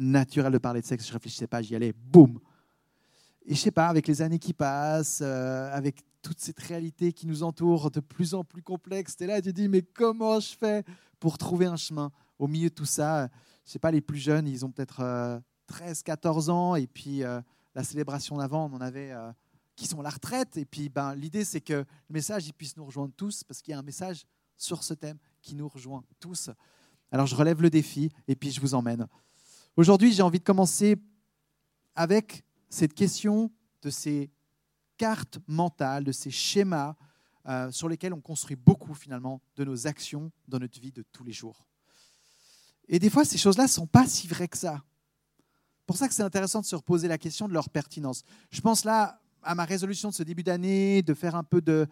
naturel 0.00 0.52
de 0.52 0.58
parler 0.58 0.80
de 0.80 0.86
sexe. 0.86 1.06
Je 1.06 1.12
réfléchissais 1.12 1.46
pas, 1.46 1.62
j'y 1.62 1.76
allais, 1.76 1.92
boum. 1.92 2.40
Et 3.46 3.54
je 3.54 3.60
sais 3.60 3.70
pas, 3.70 3.88
avec 3.88 4.06
les 4.08 4.22
années 4.22 4.38
qui 4.38 4.52
passent, 4.52 5.20
euh, 5.22 5.70
avec 5.72 6.02
toute 6.22 6.40
cette 6.40 6.60
réalité 6.60 7.12
qui 7.12 7.26
nous 7.26 7.42
entoure 7.42 7.90
de 7.90 8.00
plus 8.00 8.34
en 8.34 8.44
plus 8.44 8.62
complexe, 8.62 9.16
es 9.20 9.26
là 9.26 9.38
et 9.38 9.42
tu 9.42 9.52
dis, 9.52 9.68
mais 9.68 9.82
comment 9.82 10.40
je 10.40 10.56
fais 10.56 10.84
pour 11.18 11.38
trouver 11.38 11.66
un 11.66 11.76
chemin? 11.76 12.10
Au 12.38 12.46
milieu 12.46 12.68
de 12.68 12.74
tout 12.74 12.86
ça 12.86 13.28
Je 13.64 13.72
sais 13.72 13.78
pas, 13.78 13.90
les 13.90 14.00
plus 14.00 14.18
jeunes, 14.18 14.46
ils 14.48 14.64
ont 14.64 14.70
peut-être 14.70 15.42
13, 15.70 16.02
14 16.02 16.50
ans, 16.50 16.74
et 16.74 16.86
puis 16.86 17.22
euh, 17.22 17.40
la 17.74 17.84
célébration 17.84 18.36
d'avant, 18.36 18.68
on 18.70 18.76
en 18.76 18.80
avait 18.80 19.12
euh, 19.12 19.32
qui 19.76 19.86
sont 19.86 20.00
à 20.00 20.02
la 20.02 20.10
retraite. 20.10 20.56
Et 20.56 20.64
puis 20.64 20.88
ben, 20.88 21.14
l'idée, 21.14 21.44
c'est 21.44 21.60
que 21.60 21.72
le 21.72 21.86
message 22.12 22.46
il 22.46 22.52
puisse 22.52 22.76
nous 22.76 22.84
rejoindre 22.84 23.14
tous, 23.16 23.44
parce 23.44 23.62
qu'il 23.62 23.72
y 23.72 23.74
a 23.74 23.78
un 23.78 23.82
message 23.82 24.26
sur 24.56 24.82
ce 24.82 24.94
thème 24.94 25.18
qui 25.40 25.54
nous 25.54 25.68
rejoint 25.68 26.04
tous. 26.18 26.50
Alors 27.12 27.26
je 27.26 27.34
relève 27.34 27.62
le 27.62 27.70
défi, 27.70 28.10
et 28.28 28.36
puis 28.36 28.50
je 28.50 28.60
vous 28.60 28.74
emmène. 28.74 29.06
Aujourd'hui, 29.76 30.12
j'ai 30.12 30.22
envie 30.22 30.38
de 30.38 30.44
commencer 30.44 30.96
avec 31.94 32.44
cette 32.68 32.94
question 32.94 33.50
de 33.82 33.90
ces 33.90 34.30
cartes 34.96 35.38
mentales, 35.46 36.04
de 36.04 36.12
ces 36.12 36.30
schémas 36.30 36.96
euh, 37.46 37.70
sur 37.70 37.88
lesquels 37.88 38.12
on 38.12 38.20
construit 38.20 38.56
beaucoup 38.56 38.94
finalement 38.94 39.40
de 39.56 39.64
nos 39.64 39.86
actions 39.86 40.30
dans 40.46 40.58
notre 40.58 40.78
vie 40.80 40.92
de 40.92 41.02
tous 41.12 41.24
les 41.24 41.32
jours. 41.32 41.66
Et 42.88 42.98
des 42.98 43.10
fois, 43.10 43.24
ces 43.24 43.38
choses-là 43.38 43.64
ne 43.64 43.68
sont 43.68 43.86
pas 43.86 44.06
si 44.06 44.26
vraies 44.26 44.48
que 44.48 44.58
ça 44.58 44.82
pour 45.90 45.96
ça 45.96 46.06
que 46.06 46.14
c'est 46.14 46.22
intéressant 46.22 46.60
de 46.60 46.66
se 46.66 46.76
reposer 46.76 47.08
la 47.08 47.18
question 47.18 47.48
de 47.48 47.52
leur 47.52 47.68
pertinence. 47.68 48.22
Je 48.52 48.60
pense 48.60 48.84
là 48.84 49.20
à 49.42 49.56
ma 49.56 49.64
résolution 49.64 50.10
de 50.10 50.14
ce 50.14 50.22
début 50.22 50.44
d'année, 50.44 51.02
de 51.02 51.14
faire 51.14 51.34
un 51.34 51.42
peu 51.42 51.60
de, 51.60 51.84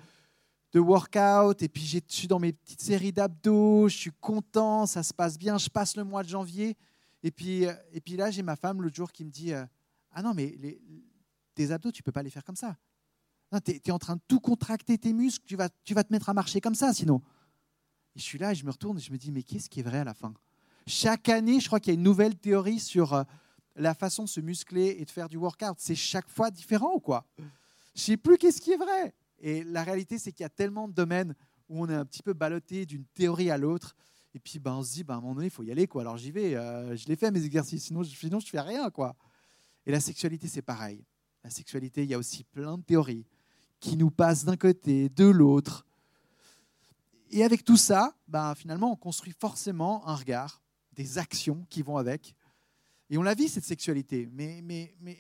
de 0.71 0.79
workout, 0.79 1.61
et 1.63 1.69
puis 1.69 1.85
je 1.85 1.99
suis 2.07 2.29
dans 2.29 2.39
mes 2.39 2.53
petites 2.53 2.81
séries 2.81 3.11
d'abdos, 3.11 3.89
je 3.89 3.97
suis 3.97 4.13
content, 4.21 4.87
ça 4.87 5.03
se 5.03 5.13
passe 5.13 5.37
bien, 5.37 5.59
je 5.59 5.69
passe 5.69 5.97
le 5.97 6.05
mois 6.05 6.23
de 6.23 6.29
janvier, 6.29 6.77
et 7.23 7.31
puis, 7.31 7.67
euh, 7.67 7.75
et 7.93 8.01
puis 8.01 8.17
là 8.17 8.31
j'ai 8.31 8.43
ma 8.43 8.57
femme 8.57 8.83
l'autre 8.83 8.97
jour 8.97 9.13
qui 9.13 9.25
me 9.25 9.31
dit, 9.31 9.53
euh, 9.53 9.65
ah 10.13 10.23
non 10.23 10.35
mais 10.35 10.57
tes 11.55 11.71
abdos, 11.71 11.93
tu 11.93 12.03
peux 12.03 12.13
pas 12.13 12.23
les 12.23 12.31
faire 12.31 12.45
comme 12.45 12.57
ça. 12.57 12.77
Tu 13.65 13.73
es, 13.73 13.91
en 13.91 13.99
train 13.99 14.17
de 14.17 14.21
tout 14.29 14.41
contracter 14.41 14.99
tes 14.99 15.13
muscles, 15.13 15.45
tu 15.47 15.57
vas, 15.57 15.71
tu 15.85 15.95
vas 15.95 16.05
te 16.05 16.13
mettre 16.13 16.29
à 16.29 16.35
marcher 16.35 16.61
comme 16.61 16.75
ça 16.75 16.93
sinon. 16.93 17.23
Et 18.15 18.21
je 18.21 18.25
suis 18.25 18.39
là 18.39 18.53
et 18.53 18.55
je 18.55 18.65
me 18.65 18.71
retourne 18.71 18.99
et 18.99 19.01
je 19.01 19.11
me 19.11 19.17
dis, 19.17 19.33
mais 19.33 19.43
qu'est-ce 19.43 19.71
qui 19.71 19.81
est 19.81 19.83
vrai 19.83 19.99
à 19.99 20.05
la 20.05 20.15
fin? 20.15 20.35
Chaque 20.87 21.29
année, 21.29 21.61
je 21.61 21.67
crois 21.67 21.81
qu'il 21.81 21.93
y 21.93 21.97
a 21.97 21.99
une 21.99 22.05
nouvelle 22.05 22.37
théorie 22.37 22.81
sur... 22.81 23.15
Euh, 23.15 23.25
la 23.79 23.95
façon 23.95 24.25
de 24.25 24.29
se 24.29 24.41
muscler 24.41 24.97
et 24.99 25.05
de 25.05 25.11
faire 25.11 25.29
du 25.29 25.37
workout. 25.37 25.77
C'est 25.79 25.95
chaque 25.95 26.29
fois 26.29 26.51
différent 26.51 26.95
ou 26.95 27.01
quoi? 27.01 27.27
Je 27.39 27.45
ne 27.45 27.49
sais 27.97 28.17
plus 28.17 28.37
qu'est-ce 28.37 28.61
qui 28.61 28.73
est 28.73 28.77
vrai. 28.77 29.15
Et 29.39 29.65
la 29.65 29.85
réalité, 29.85 30.19
c'est 30.19 30.33
qu'il 30.33 30.43
y 30.43 30.47
a 30.47 30.51
tellement 30.51 30.89
de 30.89 30.93
domaines 30.93 31.35
où 31.69 31.83
on 31.83 31.89
est 31.89 31.95
un 31.95 32.05
petit 32.05 32.23
peu 32.23 32.33
ballotté 32.33 32.87
d'une 32.87 33.05
théorie 33.05 33.51
à 33.51 33.59
l'autre. 33.59 33.95
Et 34.35 34.39
puis, 34.39 34.59
ben, 34.59 34.75
on 34.75 34.83
se 34.83 34.93
dit, 34.93 35.05
ben, 35.05 35.15
à 35.15 35.17
un 35.19 35.21
moment 35.21 35.35
donné, 35.35 35.47
il 35.47 35.51
faut 35.51 35.63
y 35.63 35.71
aller. 35.71 35.87
Quoi. 35.87 36.03
Alors 36.03 36.17
j'y 36.17 36.31
vais, 36.31 36.55
euh, 36.55 36.97
je 36.97 37.07
l'ai 37.07 37.17
fait 37.17 37.31
mes 37.31 37.45
exercices, 37.45 37.85
sinon, 37.85 38.05
sinon 38.05 38.41
je 38.41 38.47
ne 38.47 38.51
fais 38.51 38.61
rien. 38.61 38.91
Quoi. 38.91 39.17
Et 39.87 39.91
la 39.91 40.01
sexualité, 40.01 40.49
c'est 40.49 40.63
pareil. 40.63 41.05
La 41.43 41.51
sexualité, 41.51 42.03
il 42.03 42.11
y 42.11 42.15
a 42.15 42.19
aussi 42.19 42.45
plein 42.45 42.77
de 42.77 42.83
théories 42.83 43.27
qui 43.81 43.97
nous 43.97 44.11
passent 44.11 44.45
d'un 44.45 44.57
côté, 44.57 45.09
de 45.09 45.25
l'autre. 45.25 45.87
Et 47.31 47.45
avec 47.45 47.65
tout 47.65 47.77
ça, 47.77 48.15
ben, 48.27 48.55
finalement, 48.55 48.93
on 48.93 48.97
construit 48.97 49.35
forcément 49.39 50.07
un 50.07 50.15
regard, 50.15 50.63
des 50.93 51.19
actions 51.19 51.67
qui 51.71 51.83
vont 51.83 51.97
avec. 51.97 52.35
Et 53.11 53.19
on 53.19 53.23
la 53.23 53.35
vit, 53.35 53.49
cette 53.49 53.65
sexualité. 53.65 54.29
Mais, 54.33 54.61
mais, 54.63 54.95
mais, 55.01 55.19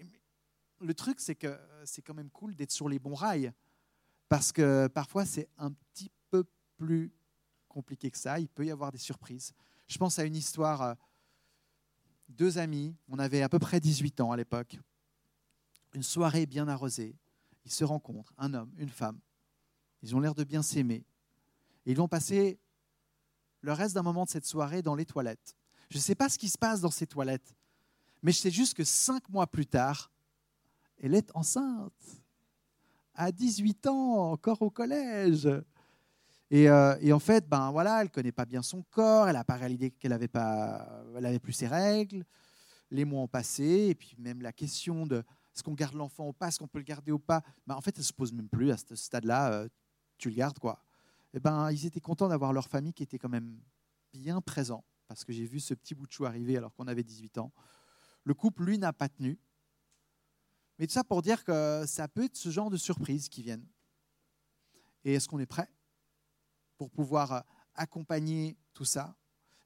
le 0.80 0.94
truc, 0.94 1.20
c'est 1.20 1.34
que 1.34 1.58
c'est 1.84 2.02
quand 2.02 2.14
même 2.14 2.30
cool 2.30 2.54
d'être 2.54 2.70
sur 2.70 2.88
les 2.88 2.98
bons 2.98 3.14
rails. 3.14 3.52
Parce 4.28 4.52
que 4.52 4.86
parfois, 4.88 5.24
c'est 5.24 5.48
un 5.56 5.72
petit 5.72 6.10
peu 6.30 6.44
plus 6.76 7.10
compliqué 7.78 8.10
que 8.10 8.18
ça. 8.18 8.40
Il 8.40 8.48
peut 8.48 8.66
y 8.66 8.72
avoir 8.72 8.90
des 8.90 8.98
surprises. 8.98 9.52
Je 9.86 9.98
pense 9.98 10.18
à 10.18 10.24
une 10.24 10.34
histoire. 10.34 10.82
Euh, 10.82 10.94
deux 12.28 12.58
amis, 12.58 12.96
on 13.08 13.20
avait 13.20 13.42
à 13.42 13.48
peu 13.48 13.60
près 13.60 13.78
18 13.78 14.20
ans 14.20 14.32
à 14.32 14.36
l'époque. 14.36 14.76
Une 15.94 16.02
soirée 16.02 16.44
bien 16.44 16.66
arrosée. 16.66 17.14
Ils 17.64 17.70
se 17.70 17.84
rencontrent, 17.84 18.34
un 18.36 18.52
homme, 18.52 18.72
une 18.78 18.88
femme. 18.88 19.20
Ils 20.02 20.16
ont 20.16 20.20
l'air 20.20 20.34
de 20.34 20.42
bien 20.42 20.60
s'aimer. 20.60 21.04
Et 21.86 21.92
ils 21.92 21.96
vont 21.96 22.08
passer 22.08 22.58
le 23.60 23.72
reste 23.72 23.94
d'un 23.94 24.02
moment 24.02 24.24
de 24.24 24.30
cette 24.30 24.44
soirée 24.44 24.82
dans 24.82 24.96
les 24.96 25.06
toilettes. 25.06 25.56
Je 25.88 25.98
ne 25.98 26.02
sais 26.02 26.16
pas 26.16 26.28
ce 26.28 26.36
qui 26.36 26.48
se 26.48 26.58
passe 26.58 26.80
dans 26.80 26.90
ces 26.90 27.06
toilettes. 27.06 27.54
Mais 28.22 28.32
je 28.32 28.38
sais 28.38 28.50
juste 28.50 28.74
que 28.74 28.84
cinq 28.84 29.28
mois 29.28 29.46
plus 29.46 29.66
tard, 29.66 30.10
elle 30.98 31.14
est 31.14 31.30
enceinte. 31.34 31.92
À 33.14 33.30
18 33.30 33.86
ans, 33.86 34.32
encore 34.32 34.62
au 34.62 34.70
collège. 34.70 35.48
Et, 36.50 36.68
euh, 36.68 36.96
et, 37.00 37.12
en 37.12 37.18
fait, 37.18 37.46
ben 37.46 37.70
voilà, 37.70 38.00
elle 38.00 38.10
connaît 38.10 38.32
pas 38.32 38.46
bien 38.46 38.62
son 38.62 38.82
corps, 38.82 39.28
elle 39.28 39.34
n'a 39.34 39.44
pas 39.44 39.56
réalisé 39.56 39.90
qu'elle 39.90 40.12
n'avait 40.12 40.28
pas, 40.28 41.04
elle 41.16 41.26
avait 41.26 41.38
plus 41.38 41.52
ses 41.52 41.66
règles. 41.66 42.24
Les 42.90 43.04
mois 43.04 43.20
ont 43.20 43.28
passé, 43.28 43.88
et 43.90 43.94
puis 43.94 44.14
même 44.18 44.40
la 44.40 44.52
question 44.52 45.06
de 45.06 45.18
est-ce 45.54 45.62
qu'on 45.62 45.74
garde 45.74 45.94
l'enfant 45.94 46.28
ou 46.28 46.32
pas, 46.32 46.48
est-ce 46.48 46.58
qu'on 46.58 46.68
peut 46.68 46.78
le 46.78 46.84
garder 46.84 47.12
ou 47.12 47.18
pas, 47.18 47.42
ben 47.66 47.74
en 47.74 47.80
fait, 47.80 47.98
elle 47.98 48.04
se 48.04 48.12
pose 48.12 48.32
même 48.32 48.48
plus 48.48 48.70
à 48.70 48.76
ce 48.78 48.94
stade-là. 48.94 49.52
Euh, 49.52 49.68
tu 50.16 50.30
le 50.30 50.36
gardes, 50.36 50.58
quoi. 50.58 50.82
Et 51.34 51.40
ben, 51.40 51.70
ils 51.70 51.84
étaient 51.84 52.00
contents 52.00 52.28
d'avoir 52.28 52.52
leur 52.52 52.68
famille 52.68 52.94
qui 52.94 53.02
était 53.02 53.18
quand 53.18 53.28
même 53.28 53.60
bien 54.12 54.40
présent, 54.40 54.84
parce 55.06 55.24
que 55.24 55.32
j'ai 55.32 55.44
vu 55.44 55.60
ce 55.60 55.74
petit 55.74 55.94
bout 55.94 56.06
de 56.06 56.12
chou 56.12 56.24
arriver 56.24 56.56
alors 56.56 56.74
qu'on 56.74 56.86
avait 56.86 57.02
18 57.02 57.38
ans. 57.38 57.52
Le 58.24 58.34
couple, 58.34 58.64
lui, 58.64 58.78
n'a 58.78 58.92
pas 58.92 59.08
tenu. 59.08 59.38
Mais 60.78 60.86
tout 60.86 60.92
ça 60.92 61.04
pour 61.04 61.22
dire 61.22 61.44
que 61.44 61.84
ça 61.86 62.08
peut 62.08 62.24
être 62.24 62.36
ce 62.36 62.50
genre 62.50 62.70
de 62.70 62.76
surprises 62.76 63.28
qui 63.28 63.42
viennent. 63.42 63.66
Et 65.04 65.14
est-ce 65.14 65.28
qu'on 65.28 65.40
est 65.40 65.46
prêt? 65.46 65.68
Pour 66.78 66.90
pouvoir 66.90 67.32
euh, 67.32 67.40
accompagner 67.74 68.56
tout 68.72 68.86
ça 68.86 69.14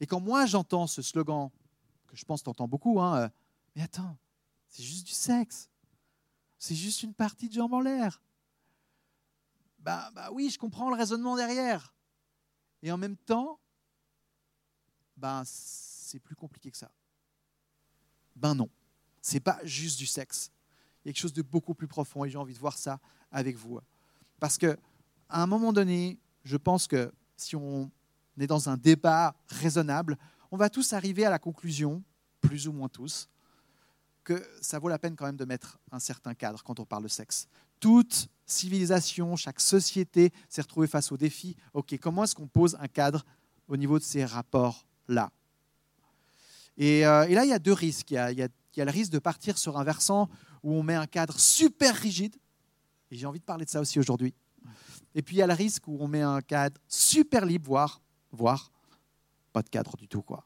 Et 0.00 0.06
quand 0.06 0.20
moi 0.20 0.46
j'entends 0.46 0.86
ce 0.88 1.02
slogan, 1.02 1.50
que 2.08 2.16
je 2.16 2.24
pense 2.24 2.40
que 2.40 2.44
tu 2.44 2.50
entends 2.50 2.68
beaucoup, 2.68 3.00
hein, 3.00 3.16
euh, 3.22 3.28
mais 3.76 3.82
attends, 3.82 4.16
c'est 4.66 4.82
juste 4.82 5.06
du 5.06 5.12
sexe. 5.12 5.70
C'est 6.58 6.74
juste 6.74 7.02
une 7.02 7.14
partie 7.14 7.48
de 7.48 7.54
jambes 7.54 7.74
en 7.74 7.80
l'air. 7.80 8.22
Bah, 9.78 10.10
bah 10.14 10.30
oui, 10.32 10.48
je 10.50 10.58
comprends 10.58 10.90
le 10.90 10.96
raisonnement 10.96 11.36
derrière. 11.36 11.94
Et 12.82 12.90
en 12.90 12.96
même 12.96 13.16
temps, 13.16 13.58
bah, 15.16 15.42
c'est 15.44 16.20
plus 16.20 16.36
compliqué 16.36 16.70
que 16.70 16.76
ça. 16.76 16.90
Ben 18.34 18.54
non, 18.54 18.68
c'est 19.20 19.40
pas 19.40 19.60
juste 19.64 19.98
du 19.98 20.06
sexe. 20.06 20.50
Il 21.04 21.08
y 21.08 21.10
a 21.10 21.12
quelque 21.12 21.22
chose 21.22 21.32
de 21.32 21.42
beaucoup 21.42 21.74
plus 21.74 21.88
profond 21.88 22.24
et 22.24 22.30
j'ai 22.30 22.38
envie 22.38 22.54
de 22.54 22.58
voir 22.58 22.78
ça 22.78 23.00
avec 23.30 23.56
vous. 23.56 23.80
Parce 24.40 24.56
que 24.56 24.78
à 25.28 25.42
un 25.42 25.46
moment 25.46 25.72
donné, 25.72 26.18
je 26.44 26.56
pense 26.56 26.86
que 26.86 27.12
si 27.36 27.56
on 27.56 27.90
est 28.38 28.46
dans 28.46 28.68
un 28.68 28.76
débat 28.76 29.34
raisonnable, 29.48 30.18
on 30.50 30.56
va 30.56 30.70
tous 30.70 30.92
arriver 30.92 31.24
à 31.24 31.30
la 31.30 31.38
conclusion, 31.38 32.02
plus 32.40 32.68
ou 32.68 32.72
moins 32.72 32.88
tous, 32.88 33.28
que 34.24 34.46
ça 34.60 34.78
vaut 34.78 34.88
la 34.88 34.98
peine 34.98 35.16
quand 35.16 35.26
même 35.26 35.36
de 35.36 35.44
mettre 35.44 35.78
un 35.90 35.98
certain 35.98 36.34
cadre 36.34 36.62
quand 36.62 36.78
on 36.80 36.84
parle 36.84 37.04
de 37.04 37.08
sexe. 37.08 37.48
Toute 37.80 38.28
civilisation, 38.46 39.34
chaque 39.36 39.60
société 39.60 40.32
s'est 40.48 40.62
retrouvée 40.62 40.86
face 40.86 41.10
au 41.10 41.16
défi, 41.16 41.56
ok, 41.74 41.98
comment 42.00 42.24
est-ce 42.24 42.34
qu'on 42.34 42.46
pose 42.46 42.76
un 42.80 42.88
cadre 42.88 43.24
au 43.68 43.76
niveau 43.76 43.98
de 43.98 44.04
ces 44.04 44.24
rapports-là? 44.24 45.30
Euh, 46.80 47.24
et, 47.24 47.34
là, 47.34 47.44
il 47.44 47.48
y 47.48 47.52
a 47.52 47.58
deux 47.58 47.72
risques. 47.72 48.10
Il 48.10 48.14
y 48.14 48.18
a, 48.80 48.84
le 48.84 48.90
risque 48.90 49.12
de 49.12 49.18
partir 49.18 49.58
sur 49.58 49.78
un 49.78 49.84
versant 49.84 50.28
où 50.62 50.74
on 50.74 50.82
met 50.82 50.94
un 50.94 51.06
cadre 51.06 51.38
super 51.38 51.94
rigide, 51.94 52.36
et 53.10 53.16
j'ai 53.16 53.26
envie 53.26 53.40
de 53.40 53.44
parler 53.44 53.64
de 53.64 53.70
ça 53.70 53.80
aussi 53.80 53.98
aujourd'hui. 53.98 54.34
Et 55.14 55.22
puis 55.22 55.36
il 55.36 55.38
y 55.38 55.42
a 55.42 55.46
le 55.46 55.54
risque 55.54 55.86
où 55.88 55.96
on 56.00 56.08
met 56.08 56.22
un 56.22 56.40
cadre 56.40 56.80
super 56.88 57.44
libre, 57.44 57.66
voire, 57.66 58.00
voire 58.30 58.70
pas 59.52 59.62
de 59.62 59.68
cadre 59.68 59.96
du 59.96 60.08
tout. 60.08 60.22
Quoi. 60.22 60.44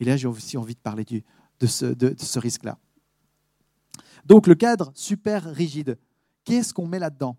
Et 0.00 0.04
là, 0.04 0.16
j'ai 0.16 0.26
aussi 0.26 0.56
envie 0.56 0.74
de 0.74 0.80
parler 0.80 1.04
de 1.04 1.66
ce 1.66 2.38
risque-là. 2.38 2.78
Donc 4.24 4.46
le 4.46 4.54
cadre 4.54 4.92
super 4.94 5.44
rigide, 5.44 5.98
qu'est-ce 6.44 6.74
qu'on 6.74 6.86
met 6.86 6.98
là-dedans? 6.98 7.36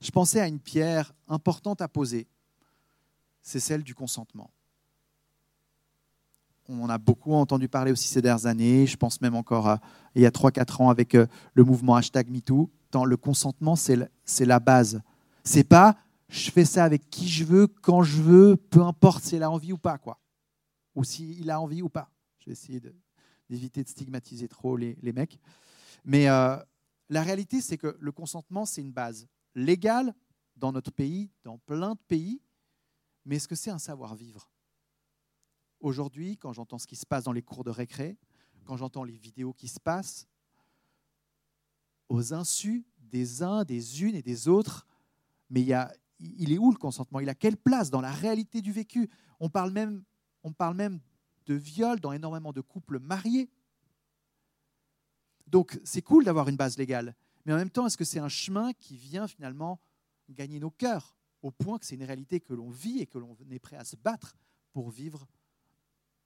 Je 0.00 0.10
pensais 0.12 0.40
à 0.40 0.46
une 0.46 0.60
pierre 0.60 1.12
importante 1.26 1.82
à 1.82 1.88
poser 1.88 2.28
c'est 3.48 3.60
celle 3.60 3.82
du 3.82 3.94
consentement. 3.94 4.50
On 6.68 6.82
en 6.82 6.90
a 6.90 6.98
beaucoup 6.98 7.32
entendu 7.32 7.68
parler 7.68 7.92
aussi 7.92 8.08
ces 8.08 8.20
dernières 8.20 8.46
années, 8.46 8.86
je 8.86 8.96
pense 8.96 9.20
même 9.20 9.34
encore 9.34 9.78
il 10.14 10.22
y 10.22 10.26
a 10.26 10.30
3-4 10.30 10.82
ans 10.82 10.90
avec 10.90 11.14
euh, 11.14 11.26
le 11.54 11.64
mouvement 11.64 11.96
hashtag 11.96 12.28
MeToo. 12.30 12.70
Le 13.06 13.16
consentement, 13.16 13.76
c'est 13.76 14.44
la 14.44 14.60
base. 14.60 15.00
C'est 15.44 15.64
pas 15.64 15.96
je 16.28 16.50
fais 16.50 16.64
ça 16.64 16.84
avec 16.84 17.08
qui 17.10 17.28
je 17.28 17.44
veux, 17.44 17.66
quand 17.66 18.02
je 18.02 18.20
veux, 18.20 18.56
peu 18.56 18.82
importe 18.82 19.24
s'il 19.24 19.42
a 19.42 19.50
envie 19.50 19.72
ou 19.72 19.78
pas, 19.78 19.98
quoi. 19.98 20.20
Ou 20.94 21.04
s'il 21.04 21.50
a 21.50 21.60
envie 21.60 21.82
ou 21.82 21.88
pas. 21.88 22.10
Je 22.40 22.46
vais 22.46 22.52
essayer 22.52 22.80
d'éviter 23.48 23.82
de, 23.82 23.88
stigmatiser 23.88 24.46
trop 24.48 24.76
les, 24.76 24.96
mecs. 25.14 25.38
Mais 26.04 26.28
euh, 26.28 26.56
la 27.08 27.22
réalité, 27.22 27.60
c'est 27.60 27.78
que 27.78 27.96
le 27.98 28.12
consentement, 28.12 28.66
c'est 28.66 28.82
une 28.82 28.92
base 28.92 29.26
légale 29.54 30.14
dans 30.56 30.72
notre 30.72 30.90
pays, 30.90 31.30
dans 31.44 31.58
plein 31.58 31.94
de 31.94 32.00
pays, 32.08 32.42
mais 33.24 33.36
est-ce 33.36 33.48
que 33.48 33.54
c'est 33.54 33.70
un 33.70 33.78
savoir-vivre? 33.78 34.50
Aujourd'hui, 35.80 36.36
quand 36.36 36.52
j'entends 36.52 36.78
ce 36.78 36.86
qui 36.86 36.96
se 36.96 37.06
passe 37.06 37.24
dans 37.24 37.32
les 37.32 37.42
cours 37.42 37.64
de 37.64 37.70
récré, 37.70 38.16
quand 38.64 38.76
j'entends 38.76 39.04
les 39.04 39.16
vidéos 39.16 39.52
qui 39.52 39.68
se 39.68 39.80
passent, 39.80 40.26
aux 42.08 42.34
insus 42.34 42.84
des 42.98 43.42
uns, 43.42 43.64
des 43.64 44.02
unes 44.02 44.14
et 44.14 44.22
des 44.22 44.48
autres, 44.48 44.86
mais 45.50 45.62
il, 45.62 46.52
est 46.52 46.58
où 46.58 46.70
le 46.70 46.76
consentement? 46.76 47.20
Il 47.20 47.28
a 47.28 47.34
quelle 47.34 47.56
place 47.56 47.90
dans 47.90 48.00
la 48.00 48.10
réalité 48.10 48.60
du 48.60 48.72
vécu? 48.72 49.08
On 49.40 49.48
parle 49.48 49.70
même, 49.70 50.04
On 50.42 50.52
parle 50.52 50.76
même 50.76 51.00
de 51.46 51.54
viol 51.54 52.00
dans 52.00 52.12
énormément 52.12 52.52
de 52.52 52.60
couples 52.60 52.98
mariés. 52.98 53.50
Donc 55.46 55.80
c'est 55.84 56.02
cool 56.02 56.24
d'avoir 56.24 56.48
une 56.48 56.56
base 56.56 56.76
légale, 56.76 57.14
mais 57.46 57.54
en 57.54 57.56
même 57.56 57.70
temps, 57.70 57.86
est-ce 57.86 57.96
que 57.96 58.04
c'est 58.04 58.18
un 58.18 58.28
chemin 58.28 58.72
qui 58.74 58.96
vient 58.96 59.26
finalement 59.26 59.80
gagner 60.28 60.60
nos 60.60 60.70
cœurs 60.70 61.16
au 61.40 61.50
point 61.50 61.78
que 61.78 61.86
c'est 61.86 61.94
une 61.94 62.04
réalité 62.04 62.40
que 62.40 62.52
l'on 62.52 62.68
vit 62.68 62.98
et 62.98 63.06
que 63.06 63.16
l'on 63.16 63.34
est 63.50 63.58
prêt 63.58 63.76
à 63.76 63.84
se 63.84 63.96
battre 63.96 64.36
pour 64.72 64.90
vivre 64.90 65.26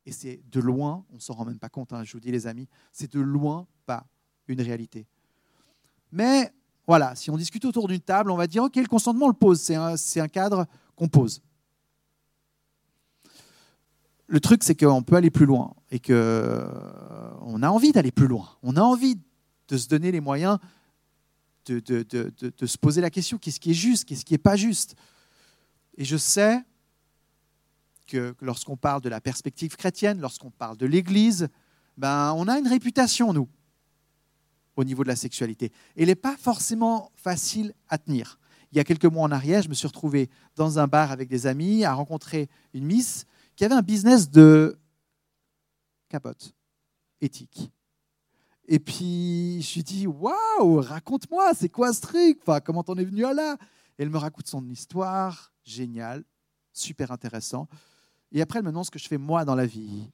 Et 0.05 0.13
c'est 0.13 0.43
de 0.51 0.61
loin, 0.61 1.05
on 1.11 1.17
ne 1.17 1.21
s'en 1.21 1.35
rend 1.35 1.45
même 1.45 1.59
pas 1.59 1.69
compte, 1.69 1.93
hein, 1.93 2.03
je 2.05 2.13
vous 2.13 2.21
dis 2.21 2.33
les 2.33 2.47
amis, 2.47 2.69
c'est 2.93 3.13
de 3.13 3.21
loin 3.21 3.67
pas 3.87 4.07
une 4.49 4.61
réalité. 4.61 5.07
Mais 6.11 6.53
voilà, 6.87 7.15
si 7.15 7.31
on 7.31 7.37
discute 7.37 7.65
autour 7.65 7.89
d'une 7.89 8.01
table, 8.01 8.31
on 8.31 8.37
va 8.37 8.47
dire, 8.47 8.65
OK, 8.65 8.77
le 8.77 8.87
consentement, 8.87 9.27
on 9.27 9.29
le 9.29 9.35
pose, 9.35 9.61
c'est 9.61 10.21
un, 10.21 10.29
cadre 10.29 10.67
qu'on 10.97 11.09
pose. 11.09 11.41
Le 14.27 14.41
truc, 14.41 14.65
c'est 14.65 14.75
qu'on 14.75 15.03
peut 15.03 15.17
aller 15.17 15.31
plus 15.31 15.47
loin 15.47 15.75
et 15.91 16.01
qu'on 16.01 16.13
euh, 16.13 17.63
a 17.63 17.71
envie 17.71 17.93
d'aller 17.93 18.13
plus 18.13 18.27
loin. 18.27 18.49
On 18.63 18.77
a 18.77 18.83
envie 18.83 19.19
de 19.69 19.77
se 19.77 19.89
donner 19.89 20.11
les 20.11 20.21
moyens 20.21 20.59
de 21.67 22.67
se 22.67 22.77
poser 22.77 23.01
la 23.01 23.11
question, 23.11 23.39
qu'est-ce 23.39 23.61
qui 23.61 23.71
est 23.71 23.75
juste, 23.75 24.05
qu'est-ce 24.05 24.25
qui 24.25 24.35
n'est 24.35 24.39
pas 24.39 24.57
juste? 24.57 24.97
Et 25.97 26.05
je 26.05 26.17
sais 26.17 26.65
que 28.13 28.35
lorsqu'on 28.41 28.77
parle 28.77 29.01
de 29.01 29.09
la 29.09 29.21
perspective 29.21 29.77
chrétienne, 29.77 30.21
lorsqu'on 30.21 30.51
parle 30.51 30.77
de 30.77 30.85
l'Église, 30.85 31.49
ben, 31.97 32.35
on 32.37 32.47
a 32.47 32.59
une 32.59 32.69
réputation, 32.69 33.33
nous, 33.33 33.49
au 34.77 34.85
niveau 34.85 35.03
de 35.03 35.09
la 35.09 35.17
sexualité. 35.17 35.67
Et 35.97 36.03
elle 36.03 36.09
n'est 36.09 36.15
pas 36.15 36.37
forcément 36.37 37.11
facile 37.15 37.73
à 37.89 37.97
tenir. 37.97 38.39
Il 38.71 38.77
y 38.77 38.81
a 38.81 38.85
quelques 38.85 39.07
mois 39.07 39.25
en 39.25 39.31
arrière, 39.31 39.63
je 39.63 39.69
me 39.69 39.75
suis 39.75 39.87
retrouvé 39.87 40.29
dans 40.57 40.79
un 40.79 40.87
bar 40.87 41.11
avec 41.11 41.29
des 41.29 41.47
amis 41.47 41.85
à 41.85 41.95
rencontrer 41.95 42.49
une 42.75 42.85
miss 42.85 43.25
qui 43.57 43.65
avait 43.65 43.75
un 43.75 43.83
business 43.83 44.31
de 44.31 44.79
capote 46.09 46.55
éthique. 47.21 47.71
Et 48.67 48.79
puis, 48.79 49.63
je 49.63 49.75
lui 49.75 49.83
dis, 49.83 50.07
waouh, 50.07 50.81
raconte-moi, 50.81 51.53
c'est 51.55 51.69
quoi 51.69 51.93
ce 51.93 52.03
truc? 52.03 52.41
Comment 52.65 52.83
t'en 52.83 52.97
es 52.97 53.05
venu 53.05 53.25
à 53.25 53.33
là? 53.33 53.57
Elle 53.99 54.11
me 54.11 54.19
raconte 54.19 54.47
son 54.47 54.67
histoire, 54.69 55.53
génial, 55.65 56.25
super 56.73 57.11
intéressant. 57.11 57.69
Et 58.33 58.41
après, 58.41 58.59
elle 58.59 58.65
me 58.65 58.71
demande 58.71 58.87
ce 58.87 58.91
que 58.91 58.99
je 58.99 59.09
fais 59.09 59.19
moi 59.19 59.45
dans 59.45 59.55
la 59.55 59.67
vie. 59.67 60.11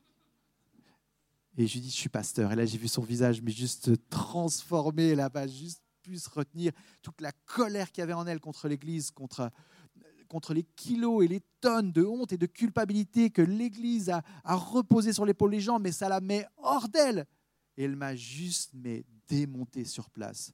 Et 1.56 1.66
je 1.66 1.74
lui 1.74 1.80
dis, 1.80 1.90
je 1.90 1.96
suis 1.96 2.08
pasteur. 2.08 2.52
Et 2.52 2.56
là, 2.56 2.66
j'ai 2.66 2.78
vu 2.78 2.88
son 2.88 3.02
visage, 3.02 3.40
mais 3.42 3.52
juste 3.52 4.08
transformé. 4.10 5.16
Pas 5.32 5.46
juste 5.46 5.82
pu 6.02 6.18
se 6.18 6.28
retenir 6.28 6.72
toute 7.02 7.20
la 7.20 7.32
colère 7.46 7.90
qu'il 7.92 8.02
y 8.02 8.04
avait 8.04 8.12
en 8.12 8.26
elle 8.26 8.40
contre 8.40 8.68
l'Église, 8.68 9.12
contre, 9.12 9.50
contre 10.28 10.52
les 10.52 10.64
kilos 10.64 11.24
et 11.24 11.28
les 11.28 11.42
tonnes 11.60 11.92
de 11.92 12.04
honte 12.04 12.32
et 12.32 12.38
de 12.38 12.46
culpabilité 12.46 13.30
que 13.30 13.42
l'Église 13.42 14.10
a, 14.10 14.22
a 14.44 14.56
reposé 14.56 15.12
sur 15.12 15.24
l'épaule 15.24 15.52
des 15.52 15.60
gens, 15.60 15.78
mais 15.78 15.92
ça 15.92 16.08
la 16.08 16.20
met 16.20 16.46
hors 16.56 16.88
d'elle. 16.88 17.24
Et 17.76 17.84
elle 17.84 17.96
m'a 17.96 18.16
juste 18.16 18.70
mais, 18.74 19.04
démonté 19.28 19.84
sur 19.84 20.10
place. 20.10 20.52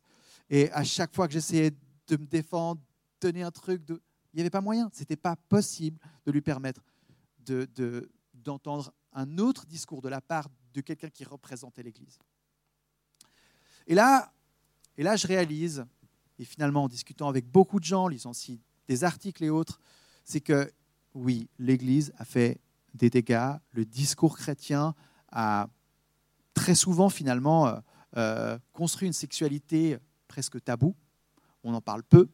Et 0.51 0.71
à 0.73 0.85
chaque 0.85 1.15
fois 1.15 1.27
que 1.27 1.33
j'essayais 1.33 1.71
de 1.71 2.17
me 2.17 2.27
défendre, 2.27 2.81
donner 3.21 3.43
un 3.43 3.51
truc, 3.51 3.83
il 3.89 3.99
n'y 4.35 4.41
avait 4.41 4.51
pas 4.51 4.61
moyen. 4.61 4.91
Ce 4.93 5.01
n'était 5.01 5.17
pas 5.17 5.37
possible 5.37 5.99
de 6.27 6.33
lui 6.33 6.43
permettre 6.43 6.83
d'entendre 7.45 7.75
de, 7.75 8.11
d'entendre 8.35 8.93
un 9.13 9.39
autre 9.39 9.67
discours 9.67 10.03
de 10.03 10.09
la 10.09 10.21
part 10.21 10.49
de 10.73 10.81
quelqu'un 10.81 11.09
qui 11.09 11.25
représentait 11.25 11.83
l'Église. 11.83 12.19
Et 13.87 13.95
là, 13.95 14.33
et 14.97 15.03
là, 15.03 15.17
je 15.17 15.27
réalise, 15.27 15.85
et 16.39 16.45
finalement 16.45 16.85
en 16.85 16.89
discutant 16.89 17.29
avec 17.29 17.47
beaucoup 17.47 17.79
de 17.79 17.85
gens, 17.85 18.09
lisant 18.09 18.31
aussi 18.31 18.61
des 18.89 19.05
articles 19.05 19.45
et 19.45 19.51
autres, 19.51 19.81
c'est 20.25 20.41
que 20.41 20.71
oui, 21.15 21.49
l'Église 21.59 22.13
a 22.19 22.25
fait 22.25 22.61
des 22.93 23.11
dégâts, 23.11 23.53
le 23.73 23.85
discours 23.85 24.37
chrétien 24.37 24.95
a 25.31 25.69
très 26.55 26.75
souvent 26.75 27.09
finalement 27.09 27.67
euh, 27.67 27.81
euh, 28.17 28.59
construit 28.73 29.07
une 29.07 29.13
sexualité 29.13 29.99
presque 30.29 30.63
taboue, 30.63 30.95
on 31.63 31.75
en 31.75 31.81
parle 31.81 32.03
peu. 32.03 32.29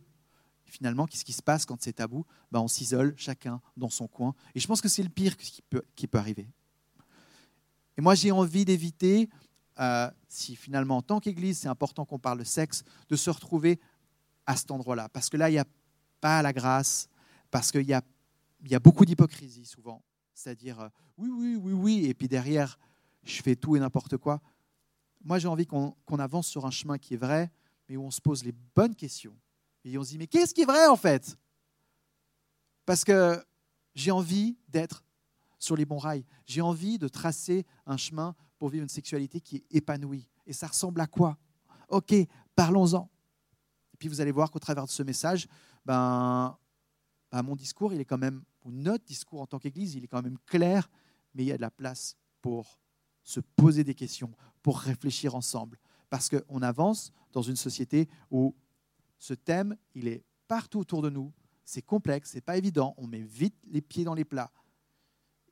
Finalement, 0.70 1.06
qu'est-ce 1.06 1.24
qui 1.24 1.32
se 1.32 1.42
passe 1.42 1.66
quand 1.66 1.80
c'est 1.82 1.94
tabou? 1.94 2.24
Ben, 2.50 2.60
On 2.60 2.68
s'isole 2.68 3.14
chacun 3.16 3.60
dans 3.76 3.90
son 3.90 4.06
coin. 4.06 4.34
Et 4.54 4.60
je 4.60 4.66
pense 4.66 4.80
que 4.80 4.88
c'est 4.88 5.02
le 5.02 5.08
pire 5.08 5.36
qui 5.36 5.62
peut, 5.62 6.18
arriver. 6.18 6.48
Et 7.96 8.00
moi, 8.00 8.14
j'ai 8.14 8.30
envie 8.30 8.64
d'éviter, 8.64 9.28
euh, 9.78 10.10
si 10.28 10.56
finalement, 10.56 10.98
en 10.98 11.02
tant 11.02 11.20
qu'Église, 11.20 11.58
c'est 11.58 11.68
important 11.68 12.04
qu'on 12.04 12.18
parle 12.18 12.38
de 12.38 12.44
sexe, 12.44 12.84
de 13.08 13.16
se 13.16 13.30
retrouver 13.30 13.78
à 14.46 14.56
cet 14.56 14.70
endroit-là. 14.70 15.08
Parce 15.08 15.28
que 15.28 15.36
là, 15.36 15.50
il 15.50 15.52
n'y 15.52 15.58
a 15.58 15.66
pas 16.20 16.42
la 16.42 16.52
grâce, 16.52 17.08
parce 17.50 17.70
qu'il 17.70 17.86
y 17.86 17.92
a, 17.92 18.02
il 18.62 18.70
y 18.70 18.74
a 18.74 18.80
beaucoup 18.80 19.04
d'hypocrisie 19.04 19.66
souvent. 19.66 20.02
C'est-à-dire, 20.34 20.80
euh, 20.80 20.88
oui, 21.18 21.28
oui, 21.30 21.56
oui, 21.56 21.72
oui, 21.72 22.06
et 22.06 22.14
puis 22.14 22.28
derrière, 22.28 22.78
je 23.22 23.42
fais 23.42 23.56
tout 23.56 23.76
et 23.76 23.80
n'importe 23.80 24.16
quoi. 24.16 24.40
Moi, 25.22 25.38
j'ai 25.38 25.48
envie 25.48 25.66
qu'on 25.66 26.18
avance 26.18 26.46
sur 26.46 26.64
un 26.64 26.70
chemin 26.70 26.96
qui 26.96 27.14
est 27.14 27.18
vrai, 27.18 27.50
mais 27.88 27.96
où 27.96 28.04
on 28.04 28.10
se 28.10 28.20
pose 28.20 28.44
les 28.44 28.54
bonnes 28.74 28.94
questions. 28.94 29.36
Et 29.84 29.96
on 29.98 30.04
se 30.04 30.10
dit, 30.10 30.18
mais 30.18 30.26
qu'est-ce 30.26 30.54
qui 30.54 30.62
est 30.62 30.66
vrai 30.66 30.86
en 30.86 30.96
fait? 30.96 31.36
Parce 32.84 33.04
que 33.04 33.42
j'ai 33.94 34.10
envie 34.10 34.58
d'être 34.68 35.04
sur 35.58 35.76
les 35.76 35.84
bons 35.84 35.98
rails. 35.98 36.24
J'ai 36.46 36.60
envie 36.60 36.98
de 36.98 37.08
tracer 37.08 37.66
un 37.86 37.96
chemin 37.96 38.34
pour 38.58 38.68
vivre 38.68 38.82
une 38.82 38.88
sexualité 38.88 39.40
qui 39.40 39.56
est 39.56 39.64
épanouie. 39.70 40.28
Et 40.46 40.52
ça 40.52 40.66
ressemble 40.66 41.00
à 41.00 41.06
quoi? 41.06 41.38
Ok, 41.88 42.14
parlons-en. 42.54 43.10
Et 43.94 43.96
puis 43.96 44.08
vous 44.08 44.20
allez 44.20 44.32
voir 44.32 44.50
qu'au 44.50 44.58
travers 44.58 44.84
de 44.84 44.90
ce 44.90 45.02
message, 45.02 45.46
ben, 45.84 46.56
ben, 47.30 47.42
mon 47.42 47.56
discours, 47.56 47.92
il 47.92 48.00
est 48.00 48.04
quand 48.04 48.18
même, 48.18 48.42
ou 48.64 48.70
notre 48.70 49.04
discours 49.04 49.40
en 49.40 49.46
tant 49.46 49.58
qu'Église, 49.58 49.94
il 49.94 50.04
est 50.04 50.08
quand 50.08 50.22
même 50.22 50.38
clair, 50.46 50.90
mais 51.34 51.44
il 51.44 51.46
y 51.46 51.52
a 51.52 51.56
de 51.56 51.62
la 51.62 51.70
place 51.70 52.16
pour 52.42 52.80
se 53.22 53.40
poser 53.40 53.84
des 53.84 53.94
questions, 53.94 54.32
pour 54.62 54.78
réfléchir 54.78 55.34
ensemble. 55.34 55.78
Parce 56.08 56.28
qu'on 56.28 56.62
avance 56.62 57.12
dans 57.32 57.42
une 57.42 57.56
société 57.56 58.08
où 58.30 58.54
ce 59.20 59.34
thème, 59.34 59.76
il 59.94 60.08
est 60.08 60.24
partout 60.48 60.80
autour 60.80 61.02
de 61.02 61.10
nous, 61.10 61.32
c'est 61.64 61.82
complexe, 61.82 62.30
c'est 62.32 62.40
pas 62.40 62.56
évident, 62.56 62.94
on 62.96 63.06
met 63.06 63.20
vite 63.20 63.54
les 63.68 63.80
pieds 63.80 64.02
dans 64.02 64.14
les 64.14 64.24
plats. 64.24 64.50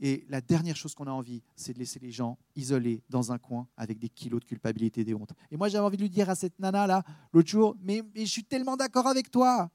Et 0.01 0.25
la 0.29 0.41
dernière 0.41 0.75
chose 0.77 0.95
qu'on 0.95 1.07
a 1.07 1.13
envie, 1.13 1.43
c'est 1.55 1.75
de 1.75 1.79
laisser 1.79 1.99
les 1.99 2.11
gens 2.11 2.39
isolés 2.57 3.03
dans 3.11 3.31
un 3.31 3.39
coin 3.39 3.69
avec 3.77 3.99
des 3.99 4.09
kilos 4.09 4.41
de 4.41 4.47
culpabilité 4.47 5.03
et 5.03 5.05
des 5.05 5.15
hontes. 5.15 5.33
Et 5.51 5.57
moi, 5.57 5.69
j'avais 5.69 5.85
envie 5.85 5.97
de 5.97 6.03
lui 6.03 6.11
dire 6.11 6.31
à 6.31 6.35
cette 6.35 6.59
nana-là, 6.59 7.05
l'autre 7.33 7.49
jour, 7.49 7.77
mais, 7.81 8.03
je 8.17 8.25
suis 8.25 8.45
tellement 8.45 8.77
d'accord 8.77 9.07
avec 9.07 9.31
toi. 9.31 9.71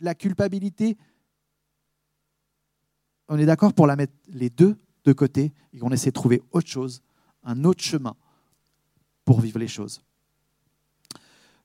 La 0.00 0.14
culpabilité, 0.14 0.96
on 3.28 3.38
est 3.38 3.46
d'accord 3.46 3.72
pour 3.72 3.86
la 3.86 3.96
mettre 3.96 4.14
les 4.28 4.50
deux 4.50 4.76
de 5.04 5.12
côté 5.12 5.52
et 5.72 5.78
qu'on 5.78 5.90
essaie 5.90 6.10
de 6.10 6.14
trouver 6.14 6.42
autre 6.50 6.68
chose, 6.68 7.02
un 7.42 7.64
autre 7.64 7.82
chemin 7.82 8.16
pour 9.24 9.40
vivre 9.40 9.58
les 9.58 9.68
choses. 9.68 10.02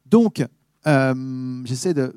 Donc, 0.06 0.46
euh, 0.88 1.62
j'essaie 1.66 1.94
de, 1.94 2.14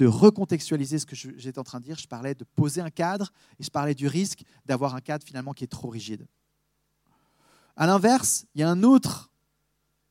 recontextualiser 0.00 0.98
ce 0.98 1.06
que 1.06 1.16
j'étais 1.16 1.58
en 1.58 1.64
train 1.64 1.80
de 1.80 1.84
dire. 1.84 1.98
Je 1.98 2.06
parlais 2.06 2.34
de 2.34 2.44
poser 2.44 2.80
un 2.80 2.90
cadre 2.90 3.32
et 3.58 3.64
je 3.64 3.70
parlais 3.70 3.94
du 3.94 4.06
risque 4.06 4.42
d'avoir 4.66 4.94
un 4.94 5.00
cadre 5.00 5.24
finalement 5.24 5.52
qui 5.52 5.64
est 5.64 5.68
trop 5.68 5.88
rigide. 5.88 6.26
À 7.76 7.86
l'inverse, 7.86 8.46
il 8.54 8.60
y 8.60 8.64
a 8.64 8.70
un 8.70 8.82
autre 8.82 9.30